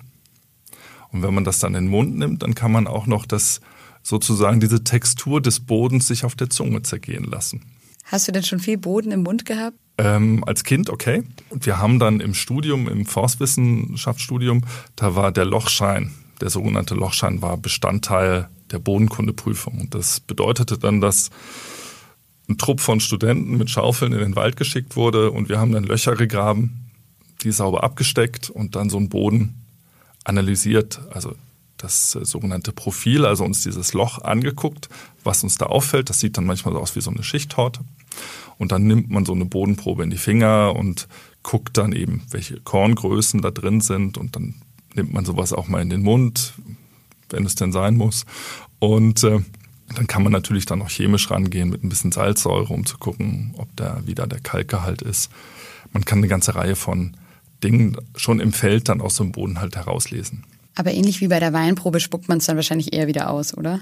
Und 1.10 1.22
wenn 1.22 1.34
man 1.34 1.44
das 1.44 1.58
dann 1.58 1.74
in 1.74 1.84
den 1.84 1.90
Mund 1.90 2.16
nimmt, 2.16 2.42
dann 2.42 2.54
kann 2.54 2.72
man 2.72 2.86
auch 2.86 3.06
noch 3.06 3.26
das 3.26 3.60
sozusagen 4.02 4.60
diese 4.60 4.84
Textur 4.84 5.40
des 5.40 5.60
Bodens 5.60 6.06
sich 6.08 6.24
auf 6.24 6.34
der 6.34 6.50
Zunge 6.50 6.82
zergehen 6.82 7.24
lassen. 7.24 7.62
Hast 8.04 8.26
du 8.26 8.32
denn 8.32 8.42
schon 8.42 8.60
viel 8.60 8.78
Boden 8.78 9.10
im 9.10 9.22
Mund 9.22 9.44
gehabt? 9.44 9.76
Ähm, 9.98 10.44
als 10.44 10.64
Kind, 10.64 10.88
okay. 10.88 11.24
Und 11.50 11.66
wir 11.66 11.78
haben 11.78 11.98
dann 11.98 12.20
im 12.20 12.32
Studium, 12.32 12.88
im 12.88 13.04
Forstwissenschaftsstudium, 13.04 14.64
da 14.96 15.14
war 15.14 15.32
der 15.32 15.44
Lochschein, 15.44 16.12
der 16.40 16.50
sogenannte 16.50 16.94
Lochschein 16.94 17.42
war 17.42 17.56
Bestandteil 17.58 18.48
der 18.70 18.78
Bodenkundeprüfung. 18.78 19.80
Und 19.80 19.94
das 19.94 20.20
bedeutete 20.20 20.78
dann, 20.78 21.00
dass 21.00 21.30
ein 22.48 22.58
Trupp 22.58 22.80
von 22.80 23.00
Studenten 23.00 23.58
mit 23.58 23.70
Schaufeln 23.70 24.12
in 24.12 24.20
den 24.20 24.36
Wald 24.36 24.56
geschickt 24.56 24.96
wurde 24.96 25.30
und 25.30 25.48
wir 25.48 25.58
haben 25.58 25.72
dann 25.72 25.84
Löcher 25.84 26.16
gegraben, 26.16 26.90
die 27.42 27.52
sauber 27.52 27.84
abgesteckt 27.84 28.50
und 28.50 28.74
dann 28.74 28.90
so 28.90 28.96
einen 28.96 29.08
Boden 29.08 29.66
analysiert, 30.24 31.00
also 31.10 31.34
das 31.78 32.14
äh, 32.14 32.24
sogenannte 32.24 32.72
Profil, 32.72 33.24
also 33.24 33.44
uns 33.44 33.62
dieses 33.62 33.94
Loch 33.94 34.18
angeguckt, 34.18 34.88
was 35.24 35.42
uns 35.42 35.56
da 35.56 35.66
auffällt. 35.66 36.10
Das 36.10 36.20
sieht 36.20 36.36
dann 36.36 36.44
manchmal 36.44 36.76
aus 36.76 36.96
wie 36.96 37.00
so 37.00 37.10
eine 37.10 37.22
Schichthaut. 37.22 37.80
Und 38.58 38.72
dann 38.72 38.86
nimmt 38.86 39.10
man 39.10 39.24
so 39.24 39.32
eine 39.32 39.44
Bodenprobe 39.44 40.02
in 40.02 40.10
die 40.10 40.18
Finger 40.18 40.74
und 40.74 41.06
guckt 41.42 41.78
dann 41.78 41.92
eben, 41.92 42.22
welche 42.30 42.60
Korngrößen 42.60 43.40
da 43.40 43.50
drin 43.50 43.80
sind. 43.80 44.18
Und 44.18 44.34
dann 44.34 44.56
nimmt 44.94 45.12
man 45.12 45.24
sowas 45.24 45.52
auch 45.52 45.68
mal 45.68 45.80
in 45.80 45.90
den 45.90 46.02
Mund, 46.02 46.54
wenn 47.30 47.46
es 47.46 47.54
denn 47.54 47.72
sein 47.72 47.96
muss. 47.96 48.26
Und 48.80 49.22
äh, 49.22 49.40
dann 49.96 50.06
kann 50.06 50.22
man 50.22 50.32
natürlich 50.32 50.66
dann 50.66 50.80
noch 50.80 50.90
chemisch 50.90 51.30
rangehen 51.30 51.70
mit 51.70 51.82
ein 51.82 51.88
bisschen 51.88 52.12
Salzsäure, 52.12 52.72
um 52.72 52.84
zu 52.84 52.98
gucken, 52.98 53.54
ob 53.56 53.68
da 53.76 54.02
wieder 54.06 54.26
der 54.26 54.40
Kalkgehalt 54.40 55.02
ist. 55.02 55.30
Man 55.92 56.04
kann 56.04 56.18
eine 56.18 56.28
ganze 56.28 56.54
Reihe 56.54 56.76
von 56.76 57.16
Dingen 57.64 57.96
schon 58.16 58.40
im 58.40 58.52
Feld 58.52 58.88
dann 58.88 59.00
aus 59.00 59.16
dem 59.16 59.32
Boden 59.32 59.60
halt 59.60 59.76
herauslesen. 59.76 60.44
Aber 60.74 60.92
ähnlich 60.92 61.20
wie 61.20 61.28
bei 61.28 61.40
der 61.40 61.52
Weinprobe 61.52 62.00
spuckt 62.00 62.28
man 62.28 62.38
es 62.38 62.46
dann 62.46 62.56
wahrscheinlich 62.56 62.92
eher 62.92 63.08
wieder 63.08 63.30
aus, 63.30 63.56
oder? 63.56 63.80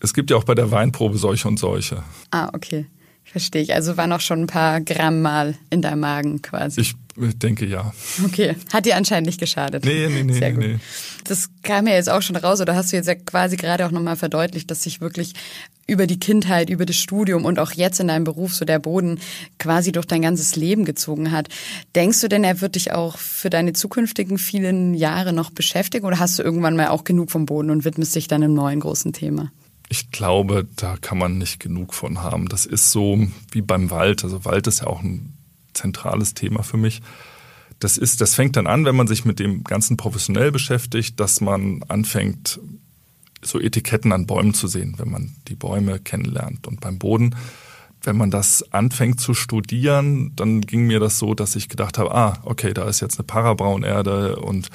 Es 0.00 0.14
gibt 0.14 0.30
ja 0.30 0.36
auch 0.36 0.44
bei 0.44 0.54
der 0.54 0.70
Weinprobe 0.70 1.18
solche 1.18 1.48
und 1.48 1.58
solche. 1.58 2.02
Ah, 2.30 2.48
okay. 2.54 2.86
Verstehe 3.30 3.62
ich. 3.62 3.74
Also 3.74 3.96
waren 3.96 4.12
auch 4.12 4.20
schon 4.20 4.42
ein 4.42 4.46
paar 4.46 4.80
Gramm 4.80 5.20
mal 5.20 5.54
in 5.70 5.82
deinem 5.82 6.00
Magen 6.00 6.40
quasi. 6.40 6.80
Ich 6.80 6.94
denke 7.38 7.66
ja. 7.66 7.92
Okay. 8.24 8.56
Hat 8.72 8.86
dir 8.86 8.96
anscheinend 8.96 9.26
nicht 9.26 9.40
geschadet. 9.40 9.84
Nee, 9.84 10.08
nee, 10.08 10.22
nee. 10.22 10.32
Sehr 10.32 10.52
gut. 10.52 10.64
nee. 10.64 10.78
Das 11.24 11.50
kam 11.62 11.86
ja 11.86 11.94
jetzt 11.94 12.08
auch 12.08 12.22
schon 12.22 12.36
raus, 12.36 12.60
oder 12.60 12.74
hast 12.74 12.92
du 12.92 12.96
jetzt 12.96 13.06
ja 13.06 13.14
quasi 13.14 13.56
gerade 13.56 13.84
auch 13.84 13.90
nochmal 13.90 14.16
verdeutlicht, 14.16 14.70
dass 14.70 14.82
sich 14.82 15.00
wirklich 15.02 15.34
über 15.86 16.06
die 16.06 16.18
Kindheit, 16.18 16.70
über 16.70 16.86
das 16.86 16.96
Studium 16.96 17.44
und 17.44 17.58
auch 17.58 17.72
jetzt 17.72 18.00
in 18.00 18.08
deinem 18.08 18.24
Beruf 18.24 18.54
so 18.54 18.64
der 18.64 18.78
Boden 18.78 19.18
quasi 19.58 19.92
durch 19.92 20.06
dein 20.06 20.22
ganzes 20.22 20.56
Leben 20.56 20.84
gezogen 20.84 21.32
hat. 21.32 21.48
Denkst 21.94 22.20
du 22.20 22.28
denn, 22.28 22.44
er 22.44 22.60
wird 22.60 22.76
dich 22.76 22.92
auch 22.92 23.18
für 23.18 23.50
deine 23.50 23.72
zukünftigen 23.72 24.38
vielen 24.38 24.94
Jahre 24.94 25.32
noch 25.32 25.50
beschäftigen 25.50 26.06
oder 26.06 26.18
hast 26.18 26.38
du 26.38 26.42
irgendwann 26.42 26.76
mal 26.76 26.88
auch 26.88 27.04
genug 27.04 27.30
vom 27.30 27.46
Boden 27.46 27.70
und 27.70 27.84
widmest 27.84 28.14
dich 28.14 28.28
dann 28.28 28.42
einem 28.42 28.54
neuen 28.54 28.80
großen 28.80 29.12
Thema? 29.12 29.50
Ich 29.88 30.10
glaube, 30.10 30.66
da 30.76 30.96
kann 30.96 31.18
man 31.18 31.38
nicht 31.38 31.60
genug 31.60 31.94
von 31.94 32.22
haben. 32.22 32.48
Das 32.48 32.66
ist 32.66 32.92
so 32.92 33.26
wie 33.52 33.62
beim 33.62 33.90
Wald. 33.90 34.22
Also 34.22 34.44
Wald 34.44 34.66
ist 34.66 34.80
ja 34.80 34.86
auch 34.86 35.02
ein 35.02 35.34
zentrales 35.72 36.34
Thema 36.34 36.62
für 36.62 36.76
mich. 36.76 37.00
Das 37.78 37.96
ist, 37.96 38.20
das 38.20 38.34
fängt 38.34 38.56
dann 38.56 38.66
an, 38.66 38.84
wenn 38.84 38.96
man 38.96 39.06
sich 39.06 39.24
mit 39.24 39.38
dem 39.38 39.64
Ganzen 39.64 39.96
professionell 39.96 40.50
beschäftigt, 40.50 41.20
dass 41.20 41.40
man 41.40 41.82
anfängt, 41.84 42.60
so 43.40 43.60
Etiketten 43.60 44.12
an 44.12 44.26
Bäumen 44.26 44.52
zu 44.52 44.66
sehen, 44.66 44.94
wenn 44.98 45.10
man 45.10 45.36
die 45.46 45.54
Bäume 45.54 46.00
kennenlernt. 46.00 46.66
Und 46.66 46.80
beim 46.80 46.98
Boden, 46.98 47.36
wenn 48.02 48.16
man 48.16 48.30
das 48.30 48.72
anfängt 48.72 49.20
zu 49.20 49.32
studieren, 49.32 50.32
dann 50.34 50.60
ging 50.60 50.86
mir 50.86 51.00
das 51.00 51.18
so, 51.18 51.34
dass 51.34 51.56
ich 51.56 51.68
gedacht 51.68 51.98
habe, 51.98 52.14
ah, 52.14 52.38
okay, 52.44 52.74
da 52.74 52.88
ist 52.88 53.00
jetzt 53.00 53.18
eine 53.18 53.26
Parabraunerde 53.26 54.36
und 54.36 54.70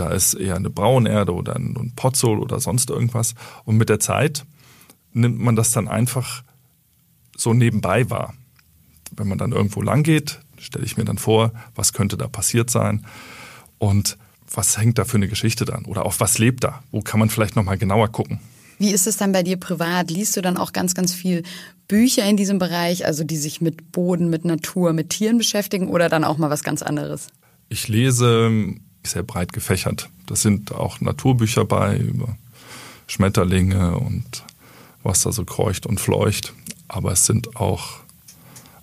da 0.00 0.10
ist 0.10 0.32
eher 0.32 0.56
eine 0.56 0.70
Braunerde 0.70 1.34
oder 1.34 1.54
ein 1.56 1.92
Potzol 1.94 2.38
oder 2.38 2.58
sonst 2.58 2.88
irgendwas. 2.88 3.34
Und 3.64 3.76
mit 3.76 3.90
der 3.90 4.00
Zeit 4.00 4.46
nimmt 5.12 5.38
man 5.38 5.56
das 5.56 5.72
dann 5.72 5.88
einfach 5.88 6.42
so 7.36 7.52
nebenbei 7.52 8.08
wahr. 8.08 8.32
Wenn 9.14 9.28
man 9.28 9.36
dann 9.36 9.52
irgendwo 9.52 9.82
lang 9.82 10.02
geht, 10.02 10.40
stelle 10.58 10.86
ich 10.86 10.96
mir 10.96 11.04
dann 11.04 11.18
vor, 11.18 11.52
was 11.74 11.92
könnte 11.92 12.16
da 12.16 12.28
passiert 12.28 12.70
sein 12.70 13.04
und 13.78 14.16
was 14.52 14.78
hängt 14.78 14.98
da 14.98 15.04
für 15.04 15.18
eine 15.18 15.28
Geschichte 15.28 15.66
dann 15.66 15.84
oder 15.84 16.06
auf 16.06 16.18
was 16.18 16.38
lebt 16.38 16.64
da? 16.64 16.82
Wo 16.90 17.02
kann 17.02 17.20
man 17.20 17.28
vielleicht 17.28 17.54
noch 17.54 17.64
mal 17.64 17.76
genauer 17.76 18.08
gucken? 18.08 18.40
Wie 18.78 18.92
ist 18.92 19.06
es 19.06 19.18
dann 19.18 19.32
bei 19.32 19.42
dir 19.42 19.58
privat? 19.58 20.10
Liest 20.10 20.36
du 20.38 20.40
dann 20.40 20.56
auch 20.56 20.72
ganz, 20.72 20.94
ganz 20.94 21.12
viel 21.12 21.42
Bücher 21.88 22.24
in 22.24 22.38
diesem 22.38 22.58
Bereich, 22.58 23.04
also 23.04 23.22
die 23.22 23.36
sich 23.36 23.60
mit 23.60 23.92
Boden, 23.92 24.30
mit 24.30 24.46
Natur, 24.46 24.94
mit 24.94 25.10
Tieren 25.10 25.36
beschäftigen 25.36 25.88
oder 25.88 26.08
dann 26.08 26.24
auch 26.24 26.38
mal 26.38 26.48
was 26.48 26.62
ganz 26.62 26.80
anderes? 26.80 27.28
Ich 27.68 27.88
lese 27.88 28.74
sehr 29.02 29.22
breit 29.22 29.52
gefächert. 29.52 30.08
Das 30.26 30.42
sind 30.42 30.72
auch 30.72 31.00
Naturbücher 31.00 31.64
bei 31.64 31.96
über 31.98 32.36
Schmetterlinge 33.06 33.96
und 33.96 34.44
was 35.02 35.22
da 35.22 35.32
so 35.32 35.44
kreucht 35.44 35.86
und 35.86 36.00
fleucht. 36.00 36.52
Aber 36.88 37.12
es 37.12 37.26
sind 37.26 37.56
auch 37.56 38.00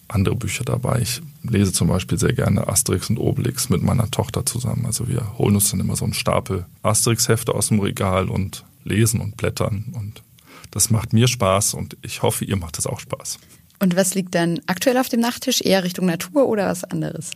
andere 0.08 0.36
Bücher 0.36 0.64
dabei. 0.64 1.02
Ich 1.02 1.22
lese 1.44 1.74
zum 1.74 1.88
Beispiel 1.88 2.18
sehr 2.18 2.34
gerne 2.34 2.68
Asterix 2.68 3.10
und 3.10 3.18
Obelix 3.18 3.70
mit 3.70 3.84
meiner 3.84 4.10
Tochter 4.10 4.46
zusammen. 4.46 4.86
Also 4.86 5.08
wir 5.08 5.38
holen 5.38 5.56
uns 5.56 5.72
dann 5.72 5.80
immer 5.80 5.96
so 5.96 6.06
einen 6.06 6.14
Stapel 6.14 6.66
Asterix-Hefte 6.84 7.54
aus 7.54 7.68
dem 7.68 7.80
Regal 7.80 8.30
und 8.30 8.64
lesen 8.84 9.20
und 9.20 9.38
blättern. 9.38 9.94
Und 9.94 10.24
das 10.72 10.90
macht 10.90 11.14
mir 11.14 11.28
Spaß 11.28 11.74
und 11.74 11.98
ich 12.02 12.22
hoffe, 12.22 12.46
ihr 12.46 12.56
macht 12.56 12.78
es 12.78 12.88
auch 12.88 13.00
Spaß. 13.00 13.40
Und 13.80 13.96
was 13.96 14.16
liegt 14.16 14.34
dann 14.34 14.60
aktuell 14.66 14.98
auf 14.98 15.10
dem 15.10 15.20
Nachttisch? 15.20 15.62
Eher 15.62 15.84
Richtung 15.84 16.08
Natur 16.08 16.48
oder 16.48 16.68
was 16.68 16.84
anderes? 16.84 17.32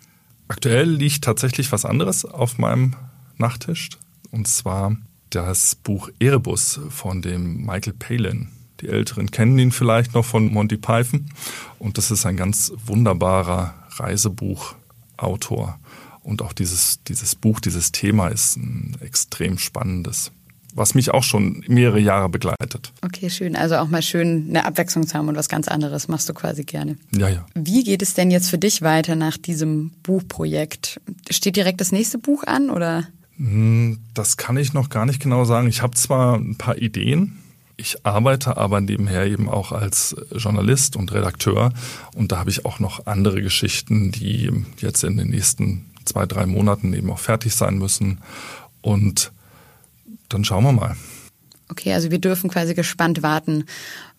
Aktuell 0.52 0.90
liegt 0.90 1.24
tatsächlich 1.24 1.72
was 1.72 1.86
anderes 1.86 2.26
auf 2.26 2.58
meinem 2.58 2.98
Nachttisch. 3.38 3.88
Und 4.32 4.50
zwar 4.50 4.98
das 5.30 5.76
Buch 5.76 6.10
Erebus 6.20 6.82
von 6.90 7.22
dem 7.22 7.66
Michael 7.66 7.94
Palin. 7.94 8.50
Die 8.82 8.90
Älteren 8.90 9.32
kennen 9.32 9.58
ihn 9.58 9.72
vielleicht 9.72 10.14
noch 10.14 10.26
von 10.26 10.52
Monty 10.52 10.76
Python. 10.76 11.30
Und 11.80 11.98
das 11.98 12.12
ist 12.12 12.26
ein 12.26 12.36
ganz 12.36 12.74
wunderbarer 12.86 13.76
Reisebuchautor. 13.92 15.80
Und 16.22 16.42
auch 16.42 16.52
dieses, 16.52 17.02
dieses 17.06 17.34
Buch, 17.34 17.62
dieses 17.62 17.94
Thema 17.94 18.28
ist 18.28 18.58
ein 18.58 18.98
extrem 19.00 19.58
spannendes, 19.58 20.34
was 20.74 20.96
mich 20.96 21.12
auch 21.12 21.24
schon 21.24 21.64
mehrere 21.68 22.00
Jahre 22.00 22.30
begleitet. 22.30 22.92
Okay, 23.04 23.30
schön. 23.30 23.56
Also 23.56 23.76
auch 23.78 23.88
mal 23.88 24.02
schön 24.02 24.48
eine 24.50 24.66
Abwechslung 24.66 25.08
zu 25.08 25.16
haben 25.16 25.28
und 25.28 25.36
was 25.36 25.50
ganz 25.50 25.68
anderes 25.68 26.08
machst 26.08 26.30
du 26.30 26.34
quasi 26.34 26.64
gerne. 26.64 26.98
Ja, 27.16 27.30
ja. 27.30 27.46
Wie 27.56 27.84
geht 27.84 28.02
es 28.02 28.14
denn 28.14 28.32
jetzt 28.32 28.50
für 28.50 28.58
dich 28.58 28.82
weiter 28.82 29.16
nach 29.16 29.38
diesem 29.38 29.92
Buchprojekt? 30.04 31.02
Steht 31.30 31.56
direkt 31.56 31.82
das 31.82 31.92
nächste 31.92 32.18
Buch 32.18 32.44
an 32.44 32.70
oder? 32.70 33.08
Hm, 33.38 34.00
das 34.14 34.38
kann 34.38 34.58
ich 34.58 34.74
noch 34.74 34.90
gar 34.90 35.06
nicht 35.06 35.22
genau 35.22 35.46
sagen. 35.46 35.68
Ich 35.68 35.82
habe 35.82 35.96
zwar 35.96 36.38
ein 36.38 36.58
paar 36.58 36.78
Ideen, 36.78 37.38
ich 37.78 38.06
arbeite 38.06 38.58
aber 38.58 38.80
nebenher 38.80 39.26
eben 39.26 39.50
auch 39.50 39.72
als 39.72 40.16
Journalist 40.36 40.96
und 40.96 41.12
Redakteur 41.14 41.74
und 42.14 42.32
da 42.32 42.38
habe 42.38 42.52
ich 42.52 42.64
auch 42.64 42.80
noch 42.80 43.08
andere 43.08 43.42
Geschichten, 43.42 44.12
die 44.12 44.52
jetzt 44.78 45.04
in 45.04 45.18
den 45.18 45.30
nächsten 45.30 45.88
zwei, 46.06 46.26
drei 46.26 46.46
Monaten 46.46 46.94
eben 46.94 47.10
auch 47.10 47.20
fertig 47.20 47.56
sein 47.56 47.78
müssen. 47.78 48.20
Und 48.82 49.32
dann 50.34 50.44
schauen 50.44 50.64
wir 50.64 50.72
mal. 50.72 50.96
Okay, 51.70 51.94
also 51.94 52.12
wir 52.12 52.20
dürfen 52.20 52.50
quasi 52.50 52.74
gespannt 52.74 53.24
warten, 53.24 53.64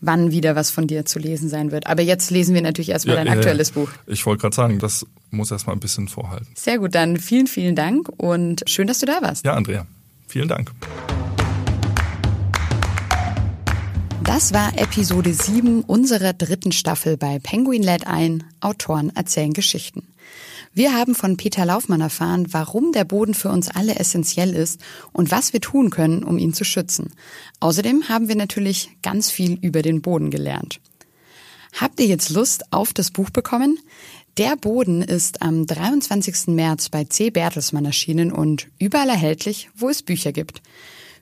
wann 0.01 0.31
wieder 0.31 0.57
was 0.57 0.71
von 0.71 0.87
dir 0.87 1.05
zu 1.05 1.19
lesen 1.19 1.51
sein 1.51 1.71
wird. 1.71 1.87
Aber 1.87 2.01
jetzt 2.01 2.31
lesen 2.31 2.55
wir 2.55 2.63
natürlich 2.63 2.89
erstmal 2.89 3.17
ja, 3.17 3.25
dein 3.25 3.37
aktuelles 3.37 3.71
äh, 3.71 3.75
Buch. 3.75 3.91
Ich 4.07 4.25
wollte 4.25 4.41
gerade 4.41 4.57
sagen, 4.57 4.79
das 4.79 5.07
muss 5.31 5.51
erstmal 5.51 5.77
ein 5.77 5.81
bisschen 5.81 6.09
vorhalten. 6.09 6.49
Sehr 6.55 6.79
gut, 6.79 6.95
dann 6.95 7.19
vielen, 7.19 7.47
vielen 7.47 7.77
Dank 7.77 8.09
und 8.17 8.63
schön, 8.67 8.87
dass 8.87 9.01
du 9.01 9.07
da 9.07 9.21
warst. 9.21 9.45
Ja, 9.45 9.53
Andrea, 9.53 9.87
vielen 10.27 10.49
Dank. 10.49 10.73
Das 14.25 14.55
war 14.55 14.79
Episode 14.79 15.35
7 15.35 15.83
unserer 15.83 16.33
dritten 16.33 16.73
Staffel 16.73 17.19
bei 17.19 17.39
Penguin 17.39 17.83
lädt 17.83 18.07
ein, 18.07 18.45
Autoren 18.61 19.15
erzählen 19.15 19.53
Geschichten. 19.53 20.05
Wir 20.75 20.95
haben 20.95 21.15
von 21.15 21.37
Peter 21.37 21.67
Laufmann 21.67 22.01
erfahren, 22.01 22.47
warum 22.51 22.93
der 22.93 23.05
Boden 23.05 23.35
für 23.35 23.51
uns 23.51 23.69
alle 23.69 23.97
essentiell 23.97 24.55
ist 24.55 24.81
und 25.13 25.31
was 25.31 25.53
wir 25.53 25.61
tun 25.61 25.91
können, 25.91 26.25
um 26.25 26.39
ihn 26.39 26.55
zu 26.55 26.65
schützen. 26.65 27.13
Außerdem 27.61 28.09
haben 28.09 28.29
wir 28.29 28.37
natürlich 28.37 28.91
ganz 29.03 29.31
viel 29.31 29.59
über 29.61 29.83
den 29.83 30.01
Boden 30.01 30.31
gelernt. 30.31 30.81
Habt 31.79 32.01
ihr 32.01 32.07
jetzt 32.07 32.31
Lust 32.31 32.73
auf 32.73 32.95
das 32.95 33.11
Buch 33.11 33.29
bekommen? 33.29 33.79
Der 34.39 34.57
Boden 34.57 35.03
ist 35.03 35.43
am 35.43 35.67
23. 35.67 36.49
März 36.49 36.89
bei 36.89 37.05
C. 37.05 37.29
Bertelsmann 37.29 37.85
erschienen 37.85 38.33
und 38.33 38.69
überall 38.79 39.11
erhältlich, 39.11 39.69
wo 39.77 39.91
es 39.91 40.03
Bücher 40.03 40.33
gibt. 40.33 40.63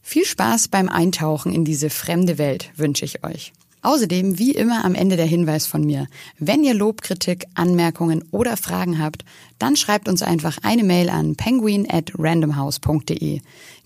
Viel 0.00 0.24
Spaß 0.24 0.68
beim 0.68 0.88
Eintauchen 0.88 1.52
in 1.52 1.64
diese 1.64 1.90
fremde 1.90 2.38
Welt 2.38 2.70
wünsche 2.76 3.04
ich 3.04 3.24
euch. 3.24 3.52
Außerdem, 3.82 4.38
wie 4.38 4.52
immer 4.52 4.84
am 4.84 4.94
Ende 4.94 5.16
der 5.16 5.26
Hinweis 5.26 5.66
von 5.66 5.84
mir. 5.84 6.06
Wenn 6.38 6.64
ihr 6.64 6.74
Lob, 6.74 7.02
Kritik, 7.02 7.46
Anmerkungen 7.54 8.24
oder 8.30 8.56
Fragen 8.56 8.98
habt, 8.98 9.24
dann 9.58 9.76
schreibt 9.76 10.08
uns 10.08 10.22
einfach 10.22 10.58
eine 10.62 10.84
Mail 10.84 11.08
an 11.08 11.36
penguin 11.36 11.86
at 11.90 12.12
randomhouse.de. 12.18 13.40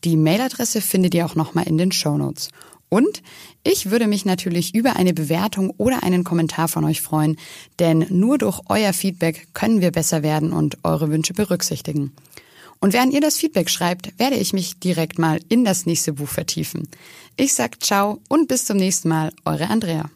Die 0.05 0.17
Mailadresse 0.17 0.81
findet 0.81 1.15
ihr 1.15 1.27
auch 1.27 1.37
nochmal 1.37 1.69
in 1.69 1.79
den 1.79 1.93
Show 1.93 2.17
Notes. 2.17 2.49
Und 2.89 3.23
ich 3.65 3.91
würde 3.91 4.07
mich 4.07 4.25
natürlich 4.25 4.75
über 4.75 4.97
eine 4.97 5.15
Bewertung 5.15 5.71
oder 5.79 6.03
einen 6.03 6.23
Kommentar 6.23 6.69
von 6.69 6.85
euch 6.85 7.01
freuen, 7.01 7.37
denn 7.79 8.07
nur 8.11 8.39
durch 8.39 8.61
euer 8.69 8.93
Feedback 8.93 9.49
können 9.53 9.81
wir 9.81 9.91
besser 9.91 10.23
werden 10.23 10.53
und 10.53 10.79
eure 10.85 11.11
Wünsche 11.11 11.35
berücksichtigen. 11.35 12.13
Und 12.81 12.93
während 12.93 13.13
ihr 13.13 13.21
das 13.21 13.37
Feedback 13.37 13.71
schreibt, 13.71 14.19
werde 14.19 14.37
ich 14.37 14.53
mich 14.53 14.79
direkt 14.79 15.19
mal 15.19 15.41
in 15.49 15.65
das 15.65 15.87
nächste 15.87 16.13
Buch 16.13 16.29
vertiefen. 16.29 16.89
Ich 17.37 17.55
sag 17.55 17.83
ciao 17.83 18.21
und 18.29 18.49
bis 18.49 18.67
zum 18.67 18.77
nächsten 18.77 19.09
Mal, 19.09 19.33
eure 19.45 19.69
Andrea. 19.69 20.11